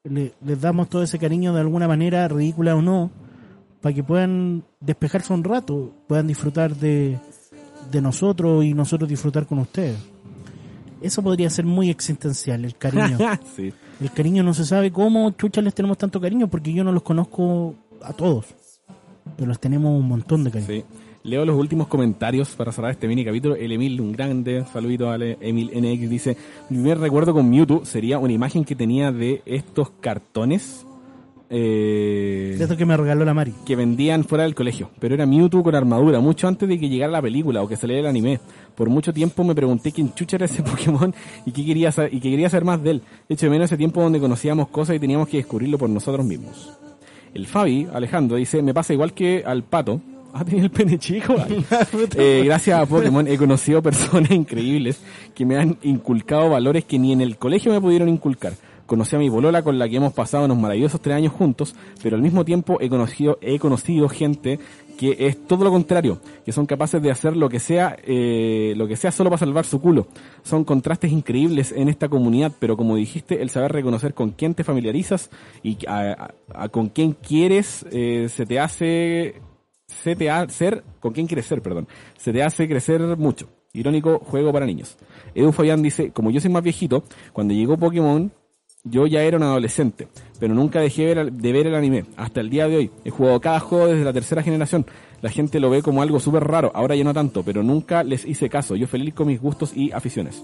Le- 0.04 0.34
les 0.44 0.62
damos 0.62 0.90
todo 0.90 1.04
ese 1.04 1.20
cariño 1.20 1.54
de 1.54 1.62
alguna 1.62 1.88
manera, 1.88 2.28
ridícula 2.28 2.76
o 2.76 2.82
no, 2.82 3.12
para 3.82 3.96
que 3.96 4.04
puedan 4.04 4.64
despejarse 4.80 5.34
un 5.34 5.44
rato, 5.44 5.94
puedan 6.08 6.28
disfrutar 6.28 6.76
de, 6.76 7.18
de 7.92 8.02
nosotros 8.02 8.64
y 8.66 8.74
nosotros 8.74 9.10
disfrutar 9.10 9.46
con 9.48 9.60
ustedes. 9.60 9.98
Eso 11.02 11.24
podría 11.24 11.50
ser 11.50 11.66
muy 11.66 11.90
existencial, 11.90 12.66
el 12.66 12.76
cariño. 12.76 13.18
sí. 13.56 13.74
El 14.00 14.12
cariño 14.12 14.44
no 14.44 14.54
se 14.54 14.66
sabe 14.66 14.92
cómo 14.92 15.32
chucha 15.32 15.62
les 15.62 15.74
tenemos 15.74 15.98
tanto 15.98 16.22
cariño 16.22 16.48
porque 16.48 16.72
yo 16.72 16.84
no 16.84 16.92
los 16.92 17.04
conozco 17.04 17.76
a 18.02 18.14
todos. 18.14 18.46
Pero 19.36 19.48
los 19.48 19.60
tenemos 19.60 19.92
un 19.92 20.08
montón 20.08 20.44
de 20.44 20.52
cariño. 20.52 20.68
Sí. 20.68 20.84
Leo 21.24 21.46
los 21.46 21.58
últimos 21.58 21.88
comentarios 21.88 22.56
para 22.56 22.72
cerrar 22.72 22.92
este 22.92 23.08
mini 23.08 23.26
capítulo. 23.26 23.56
El 23.56 23.74
Emil, 23.74 24.00
un 24.00 24.14
grande 24.14 24.64
saludito 24.72 25.12
a 25.12 25.18
Emil 25.18 25.70
NX, 25.76 26.10
dice: 26.10 26.38
Mi 26.70 26.78
primer 26.78 27.00
recuerdo 27.00 27.34
con 27.34 27.50
Mewtwo 27.50 27.86
sería 27.86 28.20
una 28.20 28.32
imagen 28.32 28.64
que 28.64 28.76
tenía 28.76 29.12
de 29.12 29.42
estos 29.46 29.90
cartones 30.00 30.86
eh, 31.50 32.56
De 32.58 32.64
esto 32.64 32.78
que 32.78 32.86
me 32.86 32.96
regaló 32.96 33.26
la 33.26 33.34
Mari. 33.34 33.54
que 33.66 33.76
vendían 33.76 34.24
fuera 34.24 34.44
del 34.44 34.56
colegio. 34.56 34.90
Pero 35.00 35.16
era 35.16 35.26
Mewtwo 35.26 35.64
con 35.64 35.76
armadura, 35.76 36.20
mucho 36.20 36.48
antes 36.48 36.68
de 36.70 36.80
que 36.80 36.90
llegara 36.90 37.12
la 37.12 37.22
película 37.22 37.62
o 37.62 37.68
que 37.68 37.76
saliera 37.76 38.02
el 38.02 38.08
anime. 38.08 38.40
Por 38.76 38.90
mucho 38.90 39.14
tiempo 39.14 39.44
me 39.44 39.56
pregunté 39.56 39.92
quién 39.92 40.14
chucha 40.14 40.36
era 40.38 40.46
ese 40.46 40.64
Pokémon 40.64 41.14
y 41.46 41.52
qué 41.52 41.66
quería, 41.66 41.92
sa- 41.92 42.08
y 42.08 42.20
que 42.20 42.30
quería 42.30 42.50
saber 42.50 42.66
más 42.66 42.84
de 42.84 42.92
él. 42.92 43.02
De 43.28 43.36
hecho, 43.36 43.46
de 43.48 43.50
menos 43.52 43.66
ese 43.66 43.78
tiempo 43.78 44.02
donde 44.02 44.20
conocíamos 44.20 44.68
cosas 44.70 44.96
y 44.96 45.00
teníamos 45.00 45.28
que 45.28 45.38
descubrirlo 45.38 45.78
por 45.78 45.90
nosotros 45.90 46.26
mismos. 46.26 46.72
El 47.34 47.46
Fabi, 47.48 47.88
Alejandro, 47.94 48.38
dice, 48.38 48.62
me 48.62 48.74
pasa 48.74 48.94
igual 48.94 49.14
que 49.14 49.44
al 49.46 49.64
pato. 49.64 50.02
Ah, 50.32 50.46
tenía 50.46 50.62
el 50.62 50.70
pene 50.70 51.00
chico. 51.00 51.36
Eh, 52.16 52.44
gracias 52.46 52.80
a 52.80 52.86
Pokémon 52.86 53.28
he 53.28 53.36
conocido 53.36 53.82
personas 53.82 54.30
increíbles 54.30 55.02
que 55.34 55.44
me 55.44 55.58
han 55.58 55.76
inculcado 55.82 56.52
valores 56.52 56.86
que 56.86 57.00
ni 57.00 57.14
en 57.14 57.22
el 57.22 57.38
colegio 57.38 57.72
me 57.72 57.82
pudieron 57.82 58.08
inculcar. 58.10 58.54
Conocí 58.90 59.16
a 59.16 59.20
mi 59.20 59.30
bolola 59.30 59.62
con 59.62 59.78
la 59.78 59.88
que 59.88 59.98
hemos 59.98 60.14
pasado 60.14 60.46
unos 60.46 60.58
maravillosos 60.58 61.00
tres 61.00 61.16
años 61.16 61.32
juntos, 61.32 61.76
pero 62.02 62.16
al 62.16 62.24
mismo 62.24 62.44
tiempo 62.44 62.80
he 62.82 62.90
conocido, 62.90 63.38
he 63.40 63.60
conocido 63.60 64.10
gente 64.10 64.60
que 64.98 65.16
es 65.28 65.46
todo 65.46 65.64
lo 65.64 65.70
contrario, 65.70 66.20
que 66.44 66.52
son 66.52 66.66
capaces 66.66 67.00
de 67.00 67.12
hacer 67.12 67.38
lo 67.38 67.50
que 67.50 67.60
sea, 67.60 67.96
eh, 68.04 68.74
lo 68.76 68.88
que 68.88 68.96
sea 68.96 69.12
solo 69.12 69.30
para 69.30 69.38
salvar 69.38 69.66
su 69.66 69.80
culo. 69.80 70.08
Son 70.42 70.64
contrastes 70.66 71.12
increíbles 71.12 71.72
en 71.72 71.88
esta 71.88 72.10
comunidad, 72.10 72.52
pero 72.58 72.76
como 72.76 72.96
dijiste, 72.96 73.44
el 73.44 73.52
saber 73.52 73.74
reconocer 73.74 74.16
con 74.16 74.32
quién 74.32 74.56
te 74.56 74.64
familiarizas 74.64 75.30
y 75.62 75.78
a- 75.88 76.34
con 76.72 76.90
quién 76.90 77.14
quieres, 77.14 77.86
eh, 77.92 78.28
se 78.28 78.48
te 78.48 78.60
hace 78.60 79.36
se 79.86 80.16
te 80.16 80.32
hace 80.32 80.82
con 81.00 81.14
quién 81.14 81.28
quieres 81.28 81.46
ser, 81.46 81.62
perdón, 81.62 81.88
se 82.18 82.34
te 82.34 82.42
hace 82.42 82.68
crecer 82.68 83.02
mucho. 83.18 83.50
Irónico 83.72 84.18
juego 84.18 84.52
para 84.52 84.66
niños. 84.66 84.98
Edu 85.36 85.52
Fabián 85.52 85.84
dice, 85.84 86.10
como 86.12 86.32
yo 86.32 86.42
soy 86.42 86.50
más 86.52 86.64
viejito, 86.64 87.04
cuando 87.34 87.54
llegó 87.54 87.78
Pokémon, 87.78 88.32
yo 88.84 89.08
ya 89.08 89.22
era 89.24 89.38
un 89.38 89.44
adolescente, 89.44 90.08
pero 90.40 90.54
nunca 90.54 90.80
dejé 90.80 91.14
ver- 91.14 91.32
de 91.32 91.52
ver 91.52 91.68
el 91.68 91.76
anime, 91.76 92.06
hasta 92.18 92.42
el 92.42 92.50
día 92.50 92.68
de 92.68 92.78
hoy. 92.78 92.92
He 93.04 93.10
jugado 93.10 93.40
cada 93.42 93.60
juego 93.60 93.88
desde 93.88 94.04
la 94.04 94.14
tercera 94.14 94.42
generación. 94.44 94.86
La 95.22 95.30
gente 95.30 95.60
lo 95.60 95.70
ve 95.70 95.82
como 95.82 96.02
algo 96.02 96.20
súper 96.20 96.46
raro, 96.46 96.72
ahora 96.74 96.96
ya 96.96 97.04
no 97.04 97.14
tanto, 97.14 97.44
pero 97.44 97.62
nunca 97.62 98.04
les 98.04 98.26
hice 98.26 98.50
caso. 98.50 98.76
Yo 98.76 98.88
feliz 98.88 99.14
con 99.14 99.28
mis 99.28 99.42
gustos 99.42 99.76
y 99.76 99.92
aficiones. 99.92 100.44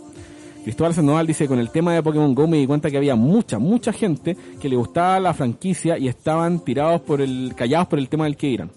Cristóbal 0.64 0.94
Sandoval 0.96 1.28
dice, 1.28 1.48
con 1.48 1.60
el 1.60 1.70
tema 1.70 1.94
de 1.94 2.02
Pokémon 2.04 2.34
GO 2.34 2.48
me 2.48 2.58
di 2.58 2.66
cuenta 2.68 2.90
que 2.90 2.98
había 2.98 3.16
mucha, 3.16 3.60
mucha 3.60 3.94
gente 3.94 4.36
que 4.60 4.68
le 4.68 4.76
gustaba 4.76 5.20
la 5.20 5.34
franquicia 5.34 5.98
y 5.98 6.08
estaban 6.08 6.60
tirados 6.60 7.02
por 7.02 7.22
el, 7.22 7.54
callados 7.56 7.88
por 7.88 8.00
el 8.00 8.10
tema 8.10 8.24
del 8.26 8.36
que 8.36 8.48
irán. 8.48 8.72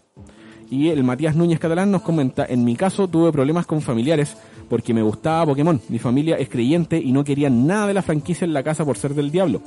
Y 0.70 0.88
el 0.90 1.02
Matías 1.02 1.34
Núñez 1.34 1.58
Catalán 1.58 1.90
nos 1.90 2.02
comenta, 2.02 2.44
en 2.46 2.62
mi 2.62 2.76
caso 2.76 3.08
tuve 3.08 3.32
problemas 3.32 3.64
con 3.66 3.80
familiares 3.80 4.36
porque 4.68 4.94
me 4.94 5.02
gustaba 5.02 5.46
Pokémon. 5.46 5.80
Mi 5.88 5.98
familia 5.98 6.36
es 6.36 6.48
creyente 6.48 6.98
y 6.98 7.12
no 7.12 7.24
querían 7.24 7.66
nada 7.66 7.86
de 7.86 7.94
la 7.94 8.02
franquicia 8.02 8.44
en 8.44 8.52
la 8.52 8.62
casa 8.62 8.84
por 8.84 8.96
ser 8.96 9.14
del 9.14 9.30
diablo. 9.30 9.62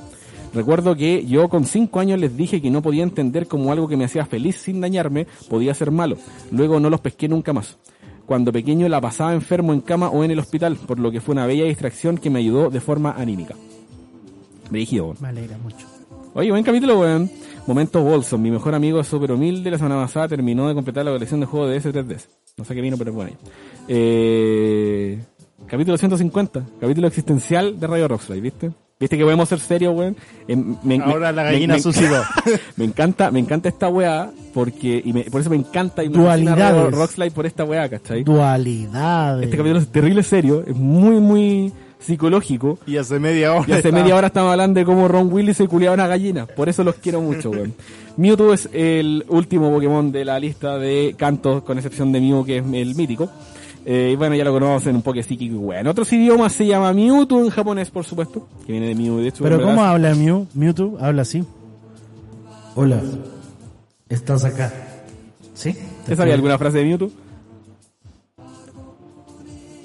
Recuerdo 0.54 0.96
que 0.96 1.26
yo 1.26 1.48
con 1.48 1.66
5 1.66 2.00
años 2.00 2.20
les 2.20 2.36
dije 2.36 2.62
que 2.62 2.70
no 2.70 2.82
podía 2.82 3.04
entender 3.04 3.48
cómo 3.48 3.72
algo 3.72 3.88
que 3.88 3.96
me 3.96 4.06
hacía 4.06 4.26
feliz 4.26 4.58
sin 4.58 4.82
dañarme 4.82 5.28
podía 5.50 5.74
ser 5.74 5.92
malo. 5.92 6.18
Luego 6.52 6.80
no 6.80 6.90
los 6.90 7.00
pesqué 7.00 7.28
nunca 7.30 7.54
más. 7.54 7.78
Cuando 8.26 8.52
pequeño 8.52 8.88
la 8.90 9.02
pasaba 9.02 9.34
enfermo 9.34 9.74
en 9.74 9.82
cama 9.82 10.10
o 10.10 10.24
en 10.24 10.32
el 10.32 10.40
hospital, 10.40 10.76
por 10.76 11.00
lo 11.00 11.12
que 11.12 11.22
fue 11.22 11.34
una 11.34 11.46
bella 11.46 11.66
distracción 11.66 12.18
que 12.18 12.30
me 12.30 12.40
ayudó 12.40 12.70
de 12.70 12.82
forma 12.82 13.12
anímica. 13.12 13.56
Brígido. 14.70 15.16
Me 15.20 15.30
alegra 15.30 15.58
mucho. 15.58 15.88
Oye, 16.34 16.50
buen 16.50 16.64
capítulo, 16.64 17.00
weón. 17.00 17.30
Momentos 17.68 18.02
Bolson, 18.04 18.42
mi 18.42 18.50
mejor 18.50 18.74
amigo 18.74 19.04
súper 19.04 19.34
humilde. 19.34 19.70
La 19.70 19.78
semana 19.78 19.96
pasada 20.02 20.30
terminó 20.30 20.68
de 20.68 20.74
completar 20.74 21.04
la 21.04 21.12
colección 21.12 21.42
de 21.42 21.46
juegos 21.46 21.70
de 21.70 21.82
S3DS. 21.82 22.28
No 22.58 22.64
sé 22.64 22.74
qué 22.74 22.82
vino, 22.82 22.98
pero 22.98 23.12
bueno. 23.12 23.34
Eh, 23.94 25.20
capítulo 25.68 25.98
150, 25.98 26.64
capítulo 26.80 27.08
existencial 27.08 27.78
de 27.78 27.88
Radio 27.88 28.08
Rockslide, 28.08 28.40
¿viste? 28.42 28.72
¿Viste 28.98 29.18
que 29.18 29.24
podemos 29.26 29.50
ser 29.50 29.60
serios, 29.60 29.94
weón? 29.94 30.16
Eh, 30.48 30.56
me- 30.56 30.78
me- 30.98 31.04
Ahora 31.04 31.34
la 31.34 31.44
gallina 31.44 31.74
me- 31.74 31.82
suicidó. 31.82 32.24
me 32.78 32.86
encanta, 32.86 33.32
me 33.32 33.40
encanta 33.40 33.68
esta 33.68 33.90
weá 33.90 34.32
porque, 34.54 35.02
y 35.04 35.12
me- 35.12 35.24
por 35.26 35.42
eso 35.42 35.50
me 35.50 35.58
encanta 35.58 36.04
y 36.06 36.10
me 36.10 36.20
Dualidades. 36.20 36.60
Radio 36.76 36.90
Rockslide 36.92 37.32
por 37.32 37.46
esta 37.46 37.66
weá, 37.66 37.90
¿cachai? 37.90 38.24
Dualidades. 38.24 39.44
Este 39.44 39.58
capítulo 39.58 39.80
es 39.82 39.88
terrible 39.90 40.24
serio, 40.24 40.64
es 40.66 40.76
muy, 40.76 41.20
muy 41.20 41.74
psicológico. 42.00 42.80
Y 42.88 42.96
hace 42.96 43.20
media 43.20 43.54
hora. 43.54 43.66
Y 43.68 43.74
hace 43.74 43.92
media 43.92 44.16
hora 44.16 44.28
estamos 44.28 44.52
hablando 44.52 44.80
de 44.80 44.86
cómo 44.86 45.10
Ron 45.10 45.34
Willis 45.34 45.58
se 45.58 45.68
culiaba 45.68 45.96
una 45.96 46.08
gallina. 46.08 46.46
Por 46.46 46.70
eso 46.70 46.84
los 46.86 46.96
quiero 46.96 47.20
mucho, 47.22 47.50
weón. 47.50 47.74
Mewtwo 48.16 48.54
es 48.54 48.70
el 48.72 49.26
último 49.28 49.70
Pokémon 49.70 50.12
de 50.14 50.24
la 50.24 50.40
lista 50.40 50.78
de 50.78 51.14
cantos, 51.18 51.64
con 51.64 51.78
excepción 51.78 52.12
de 52.12 52.22
Mew, 52.22 52.46
que 52.46 52.58
es 52.60 52.64
el 52.72 52.96
mítico. 52.96 53.30
Eh, 53.86 54.12
y 54.14 54.16
bueno, 54.16 54.36
ya 54.36 54.44
lo 54.44 54.54
conocen 54.54 54.96
un 54.96 55.02
poco 55.02 55.22
psíquico 55.24 55.56
y 55.56 55.58
weón. 55.58 55.82
En 55.82 55.88
otros 55.88 56.12
idiomas 56.14 56.54
se 56.54 56.68
llama 56.68 56.94
Mewtwo 56.94 57.40
en 57.44 57.50
japonés, 57.50 57.90
por 57.90 58.06
supuesto. 58.06 58.48
Que 58.66 58.72
viene 58.74 58.88
de 58.88 58.96
Mew, 58.96 59.18
de 59.18 59.28
hecho. 59.30 59.44
Pero 59.44 59.58
¿cómo 59.58 59.70
verdad- 59.72 59.90
habla 59.92 60.14
Mew? 60.16 60.48
Mewtwo 60.54 60.98
habla 61.00 61.24
así. 61.24 61.44
Hola. 62.76 63.02
Estás 64.08 64.46
acá. 64.46 64.72
¿Sí? 65.56 65.76
¿Te 66.06 66.16
sabía 66.16 66.34
alguna 66.36 66.58
frase 66.58 66.78
de 66.80 66.86
Mewtwo? 66.86 67.12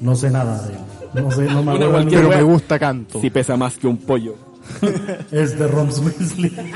No 0.01 0.15
sé 0.15 0.31
nada 0.31 0.61
de 0.67 0.75
él. 0.75 0.81
No 1.15 1.31
sé, 1.31 1.43
no 1.47 1.63
me 1.63 1.73
acuerdo. 1.85 2.09
Pero 2.11 2.29
me 2.29 2.43
gusta 2.43 2.79
canto. 2.79 3.21
Si 3.21 3.31
pesa 3.31 3.57
más 3.57 3.77
que 3.79 3.87
un 3.87 3.97
pollo. 3.97 4.35
Es 5.31 5.59
de 5.59 5.67
Ron 5.69 5.89
Weasley. 5.89 6.53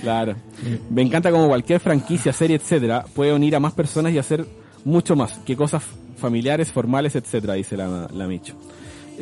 Claro. 0.00 0.34
Me 0.90 1.02
encanta 1.02 1.30
como 1.30 1.46
cualquier 1.48 1.78
franquicia, 1.80 2.32
serie, 2.32 2.56
etcétera, 2.56 3.04
puede 3.14 3.34
unir 3.34 3.54
a 3.54 3.60
más 3.60 3.74
personas 3.74 4.12
y 4.12 4.18
hacer 4.18 4.46
mucho 4.84 5.16
más 5.16 5.38
que 5.44 5.56
cosas 5.56 5.82
familiares, 6.16 6.70
formales, 6.70 7.16
etcétera, 7.16 7.54
dice 7.54 7.76
la, 7.76 8.08
la 8.12 8.26
Micho. 8.26 8.54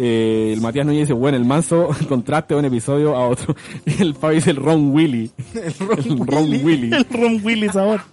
Eh, 0.00 0.52
el 0.52 0.60
Matías 0.60 0.86
Núñez 0.86 1.02
dice, 1.02 1.12
bueno, 1.12 1.36
el 1.36 1.44
manso 1.44 1.88
contraste 2.08 2.54
un 2.54 2.64
episodio 2.64 3.16
a 3.16 3.28
otro. 3.28 3.56
Y 3.84 4.00
el 4.02 4.14
Fabi 4.14 4.36
dice 4.36 4.50
el 4.50 4.56
Ron 4.56 4.92
Willy. 4.92 5.30
El 5.54 6.18
Ron, 6.26 6.64
Willy. 6.64 6.94
El 6.94 7.04
Ron 7.10 7.40
Willis 7.42 7.74
ahora. 7.74 8.04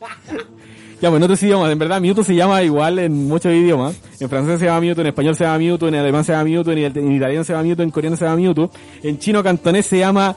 Ya, 1.01 1.09
pues 1.09 1.17
en 1.17 1.23
otros 1.23 1.43
idiomas, 1.43 1.71
en 1.71 1.77
verdad 1.77 2.01
Mewtwo 2.01 2.23
se 2.23 2.33
llama 2.33 2.63
igual 2.63 2.97
en 2.97 3.27
muchos 3.27 3.53
idiomas. 3.53 3.95
En 4.19 4.29
francés 4.29 4.59
se 4.59 4.65
llama 4.65 4.81
Mewtwo, 4.81 5.01
en 5.01 5.07
español 5.07 5.35
se 5.35 5.43
llama 5.43 5.59
Mewtwo, 5.59 5.87
en 5.87 5.95
alemán 5.95 6.23
se 6.23 6.31
llama 6.31 6.45
Mewtwo, 6.45 6.71
en, 6.71 6.79
en 6.79 7.11
italiano 7.11 7.43
se 7.43 7.53
llama 7.53 7.63
Mewtwo, 7.63 7.83
en 7.83 7.91
coreano 7.91 8.17
se 8.17 8.25
llama 8.25 8.37
Mewtwo, 8.37 8.71
en 9.03 9.19
chino 9.19 9.43
cantonés 9.43 9.85
se 9.85 9.99
llama... 9.99 10.35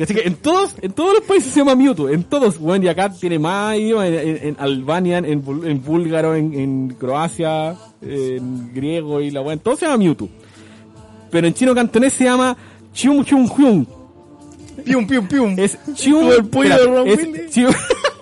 Así 0.00 0.14
que 0.14 0.20
en 0.28 0.34
todos, 0.36 0.74
en 0.80 0.92
todos 0.92 1.14
los 1.14 1.22
países 1.24 1.52
se 1.52 1.58
llama 1.60 1.74
Mewtwo, 1.74 2.08
en 2.08 2.22
todos, 2.24 2.58
bueno, 2.58 2.84
y 2.84 2.88
acá 2.88 3.10
tiene 3.10 3.38
más 3.38 3.76
idiomas, 3.76 4.06
en, 4.08 4.14
en- 4.14 4.46
en 4.48 4.56
Albania, 4.60 5.18
en, 5.18 5.26
en 5.26 5.82
búlgaro, 5.84 6.34
en, 6.36 6.54
en 6.54 6.88
Croacia, 6.98 7.76
en 8.00 8.72
griego 8.72 9.20
y 9.20 9.30
la 9.32 9.40
bueno, 9.40 9.60
todo 9.62 9.74
se 9.76 9.86
llama 9.86 9.98
Mewtwo. 9.98 10.28
Pero 11.30 11.46
en 11.46 11.54
chino 11.54 11.74
cantonés 11.74 12.12
se 12.12 12.24
llama 12.24 12.56
Chum 12.94 13.24
Chum 13.24 13.48
Hyun. 13.48 13.86
Pium, 14.84 15.06
pium, 15.06 15.26
pium. 15.26 15.54
Es 15.58 15.76
Chum. 15.94 16.14
Como 16.20 16.32
el 16.32 16.44
pollo 16.46 17.02
de 17.04 17.12
es. 17.12 17.50
Chum- 17.56 17.74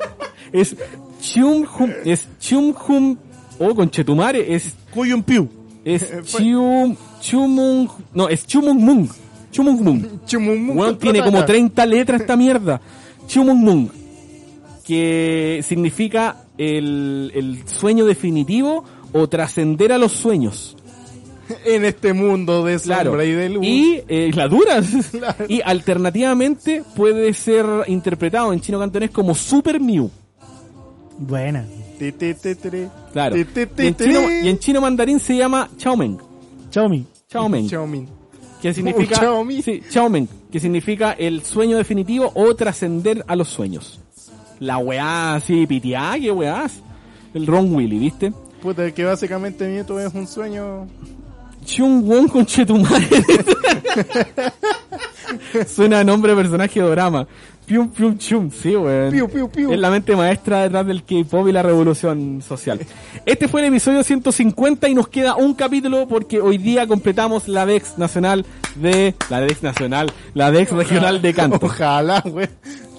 es 0.52 0.76
Chum 1.20 1.66
Hum. 1.78 1.90
Es 2.04 2.26
Chum 2.40 2.74
Hum. 2.88 3.16
Oh, 3.58 3.74
conchetumare. 3.74 4.54
Es, 4.54 4.74
Cuyun 4.92 5.22
Piu. 5.22 5.48
es 5.84 6.10
Chum. 6.24 6.96
Chumung. 7.20 7.88
No, 8.14 8.28
es 8.28 8.46
Chumung 8.46 8.78
Mung. 8.80 9.08
Chumung 9.56 9.82
Mung. 9.82 10.02
Chumum, 10.26 10.76
Weón, 10.76 10.98
tiene 10.98 11.22
como 11.22 11.42
30 11.44 11.86
letras 11.86 12.20
esta 12.20 12.36
mierda. 12.36 12.78
Chumung 13.26 13.58
Mung. 13.58 13.88
Que 14.84 15.64
significa 15.66 16.44
el, 16.58 17.32
el 17.34 17.66
sueño 17.66 18.04
definitivo 18.04 18.84
o 19.12 19.26
trascender 19.28 19.92
a 19.92 19.98
los 19.98 20.12
sueños. 20.12 20.76
En 21.64 21.84
este 21.84 22.12
mundo 22.12 22.64
de 22.64 22.76
Claro. 22.80 23.10
sombra 23.12 23.24
y 23.24 23.30
de 23.32 23.48
luz. 23.48 23.64
Y 23.64 24.00
eh, 24.08 24.30
la 24.34 24.48
dura. 24.48 24.82
Y 25.48 25.62
alternativamente 25.64 26.82
puede 26.94 27.32
ser 27.32 27.64
interpretado 27.86 28.52
en 28.52 28.60
chino 28.60 28.78
cantonés 28.78 29.10
como 29.10 29.34
Super 29.34 29.80
Mew. 29.80 30.10
Buena. 31.18 31.64
Claro. 33.12 33.36
Y 33.36 33.40
en, 33.78 33.96
chino, 33.96 34.20
y 34.42 34.48
en 34.48 34.58
chino 34.58 34.80
mandarín 34.82 35.18
se 35.18 35.36
llama 35.36 35.70
Chaomeng. 35.78 36.18
Xiaomi. 36.70 37.06
Chaomeng. 37.28 37.68
Xiaomi. 37.68 38.06
Que 38.60 38.72
significa. 38.72 39.20
Sí, 39.62 39.82
Chaomeng. 39.90 40.28
Que 40.50 40.60
significa 40.60 41.12
el 41.12 41.42
sueño 41.42 41.76
definitivo 41.76 42.32
o 42.34 42.54
trascender 42.54 43.24
a 43.26 43.36
los 43.36 43.48
sueños. 43.48 44.00
La 44.60 44.78
weá 44.78 45.34
así, 45.34 45.66
pitiá, 45.66 46.14
qué 46.20 46.32
weá. 46.32 46.66
El 47.34 47.46
Ron 47.46 47.74
Willy, 47.74 47.98
¿viste? 47.98 48.32
Puta, 48.62 48.90
que 48.90 49.04
básicamente 49.04 49.68
nieto 49.68 50.00
es 50.00 50.14
un 50.14 50.26
sueño. 50.26 50.86
Chung 51.66 52.08
Won 52.08 52.28
con 52.28 52.46
Chetumare. 52.46 53.06
Suena 55.66 56.00
a 56.00 56.04
nombre 56.04 56.34
de 56.34 56.42
personaje 56.42 56.80
de 56.80 56.88
drama. 56.88 57.26
Pium 57.66 57.88
Pium 57.88 58.16
Chum, 58.16 58.50
sí, 58.50 58.76
weón. 58.76 59.10
Piu, 59.10 59.28
piu, 59.28 59.48
piu. 59.48 59.72
Es 59.72 59.78
la 59.78 59.90
mente 59.90 60.14
maestra 60.14 60.62
detrás 60.62 60.86
del 60.86 61.02
K-pop 61.02 61.48
y 61.48 61.52
la 61.52 61.62
revolución 61.62 62.40
social. 62.40 62.80
Este 63.24 63.48
fue 63.48 63.60
el 63.60 63.66
episodio 63.66 64.04
150 64.04 64.88
y 64.88 64.94
nos 64.94 65.08
queda 65.08 65.34
un 65.34 65.52
capítulo 65.54 66.06
porque 66.06 66.40
hoy 66.40 66.58
día 66.58 66.86
completamos 66.86 67.48
la 67.48 67.66
DEX 67.66 67.98
nacional 67.98 68.46
de. 68.76 69.14
La 69.30 69.40
DEX 69.40 69.64
nacional, 69.64 70.12
la 70.34 70.52
DEX 70.52 70.70
regional 70.70 71.20
de 71.20 71.34
canto. 71.34 71.58
Ojalá, 71.60 72.20
güey. 72.24 72.48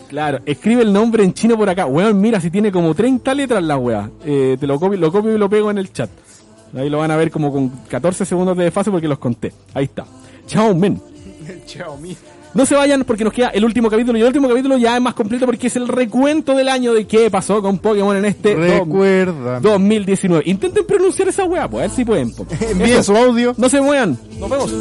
Claro, 0.10 0.39
escribe 0.45 0.84
el 0.84 0.91
nombre 0.91 1.23
en 1.23 1.34
chino 1.34 1.58
por 1.58 1.69
acá. 1.69 1.86
Weón, 1.86 2.19
mira, 2.19 2.41
si 2.41 2.51
tiene 2.51 2.71
como 2.71 2.93
30 2.93 3.34
letras 3.34 3.63
la 3.63 3.77
weá. 3.77 4.10
Eh, 4.25 4.58
te 4.60 4.67
lo 4.67 4.80
copio, 4.80 4.97
lo 4.99 5.12
copio 5.12 5.34
y 5.34 5.38
lo 5.38 5.49
pego 5.49 5.71
en 5.71 5.77
el 5.77 5.93
chat. 5.93 6.10
Ahí 6.75 6.89
lo 6.89 6.97
van 6.97 7.12
a 7.12 7.15
ver 7.15 7.32
como 7.32 7.53
con 7.53 7.69
14 7.69 8.25
segundos 8.25 8.58
de 8.58 8.65
desfase 8.65 8.91
porque 8.91 9.08
los 9.08 9.17
conté. 9.17 9.53
Ahí 9.73 9.86
está. 9.86 10.06
Chao, 10.45 10.75
men. 10.75 11.01
Xiaomi. 11.65 12.17
No 12.53 12.65
se 12.65 12.75
vayan 12.75 13.03
porque 13.03 13.23
nos 13.23 13.33
queda 13.33 13.49
el 13.49 13.63
último 13.65 13.89
capítulo 13.89 14.17
y 14.17 14.21
el 14.21 14.27
último 14.27 14.47
capítulo 14.47 14.77
ya 14.77 14.95
es 14.95 15.01
más 15.01 15.13
completo 15.13 15.45
porque 15.45 15.67
es 15.67 15.75
el 15.75 15.88
recuento 15.88 16.55
del 16.55 16.69
año 16.69 16.93
de 16.93 17.05
qué 17.05 17.29
pasó 17.29 17.62
con 17.62 17.77
Pokémon 17.77 18.15
en 18.17 18.25
este 18.25 18.55
Recuerda. 18.55 19.60
2019. 19.60 20.43
Intenten 20.49 20.86
pronunciar 20.86 21.27
esa 21.27 21.43
weá, 21.43 21.69
pues 21.69 21.83
a 21.83 21.88
ver 21.88 21.95
si 21.95 22.05
pueden. 22.05 22.33
Envíen 22.71 22.99
Eso. 22.99 23.13
su 23.13 23.17
audio. 23.17 23.53
No 23.57 23.69
se 23.69 23.79
muevan. 23.81 24.17
Nos 24.39 24.49
vemos. 24.49 24.73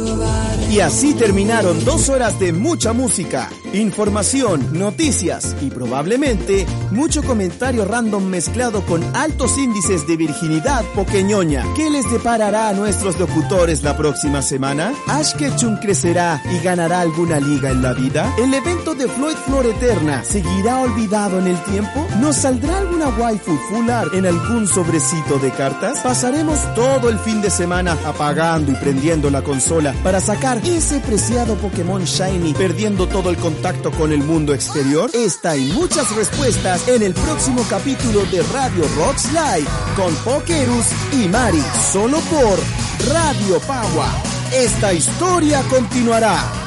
Y 0.71 0.79
así 0.79 1.13
terminaron 1.13 1.85
dos 1.85 2.09
horas 2.09 2.39
de 2.39 2.51
mucha 2.51 2.91
música, 2.93 3.49
información, 3.73 4.67
noticias 4.77 5.55
y 5.61 5.69
probablemente 5.69 6.65
mucho 6.91 7.23
comentario 7.23 7.85
random 7.85 8.25
mezclado 8.25 8.81
con 8.81 9.01
altos 9.15 9.57
índices 9.57 10.05
de 10.07 10.17
virginidad 10.17 10.83
poqueñoña. 10.93 11.63
¿Qué 11.75 11.89
les 11.89 12.09
deparará 12.11 12.69
a 12.69 12.73
nuestros 12.73 13.17
locutores 13.19 13.83
la 13.83 13.95
próxima 13.95 14.41
semana? 14.41 14.93
¿Ash 15.07 15.33
Ketchum 15.35 15.77
crecerá 15.79 16.41
y 16.51 16.63
ganará 16.63 16.99
alguna 17.01 17.39
liga 17.39 17.56
en 17.65 17.81
la 17.81 17.93
vida? 17.93 18.31
¿El 18.37 18.53
evento 18.53 18.93
de 18.93 19.07
Floyd 19.07 19.35
Flor 19.45 19.65
Eterna 19.65 20.23
seguirá 20.23 20.79
olvidado 20.79 21.39
en 21.39 21.47
el 21.47 21.63
tiempo? 21.63 22.07
¿Nos 22.19 22.37
saldrá 22.37 22.77
alguna 22.77 23.07
waifu 23.09 23.57
fular 23.69 24.07
en 24.13 24.27
algún 24.27 24.67
sobrecito 24.67 25.39
de 25.39 25.51
cartas? 25.51 25.99
¿Pasaremos 26.01 26.59
todo 26.75 27.09
el 27.09 27.17
fin 27.19 27.41
de 27.41 27.49
semana 27.49 27.97
apagando 28.05 28.71
y 28.71 28.75
prendiendo 28.75 29.31
la 29.31 29.41
consola 29.41 29.93
para 30.03 30.21
sacar 30.21 30.59
ese 30.65 30.99
preciado 30.99 31.55
Pokémon 31.55 32.03
Shiny 32.03 32.53
perdiendo 32.53 33.07
todo 33.07 33.31
el 33.31 33.37
contacto 33.37 33.91
con 33.91 34.11
el 34.11 34.23
mundo 34.23 34.53
exterior? 34.53 35.09
Esta 35.13 35.57
y 35.57 35.71
muchas 35.71 36.15
respuestas 36.15 36.87
en 36.87 37.01
el 37.01 37.13
próximo 37.13 37.65
capítulo 37.69 38.23
de 38.25 38.43
Radio 38.53 38.85
Rocks 38.97 39.31
Live 39.31 39.67
con 39.95 40.13
Pokerus 40.17 40.85
y 41.13 41.27
Mari, 41.27 41.63
solo 41.91 42.19
por 42.19 42.59
Radio 43.11 43.59
Pagua. 43.61 44.07
Esta 44.53 44.93
historia 44.93 45.63
continuará. 45.69 46.66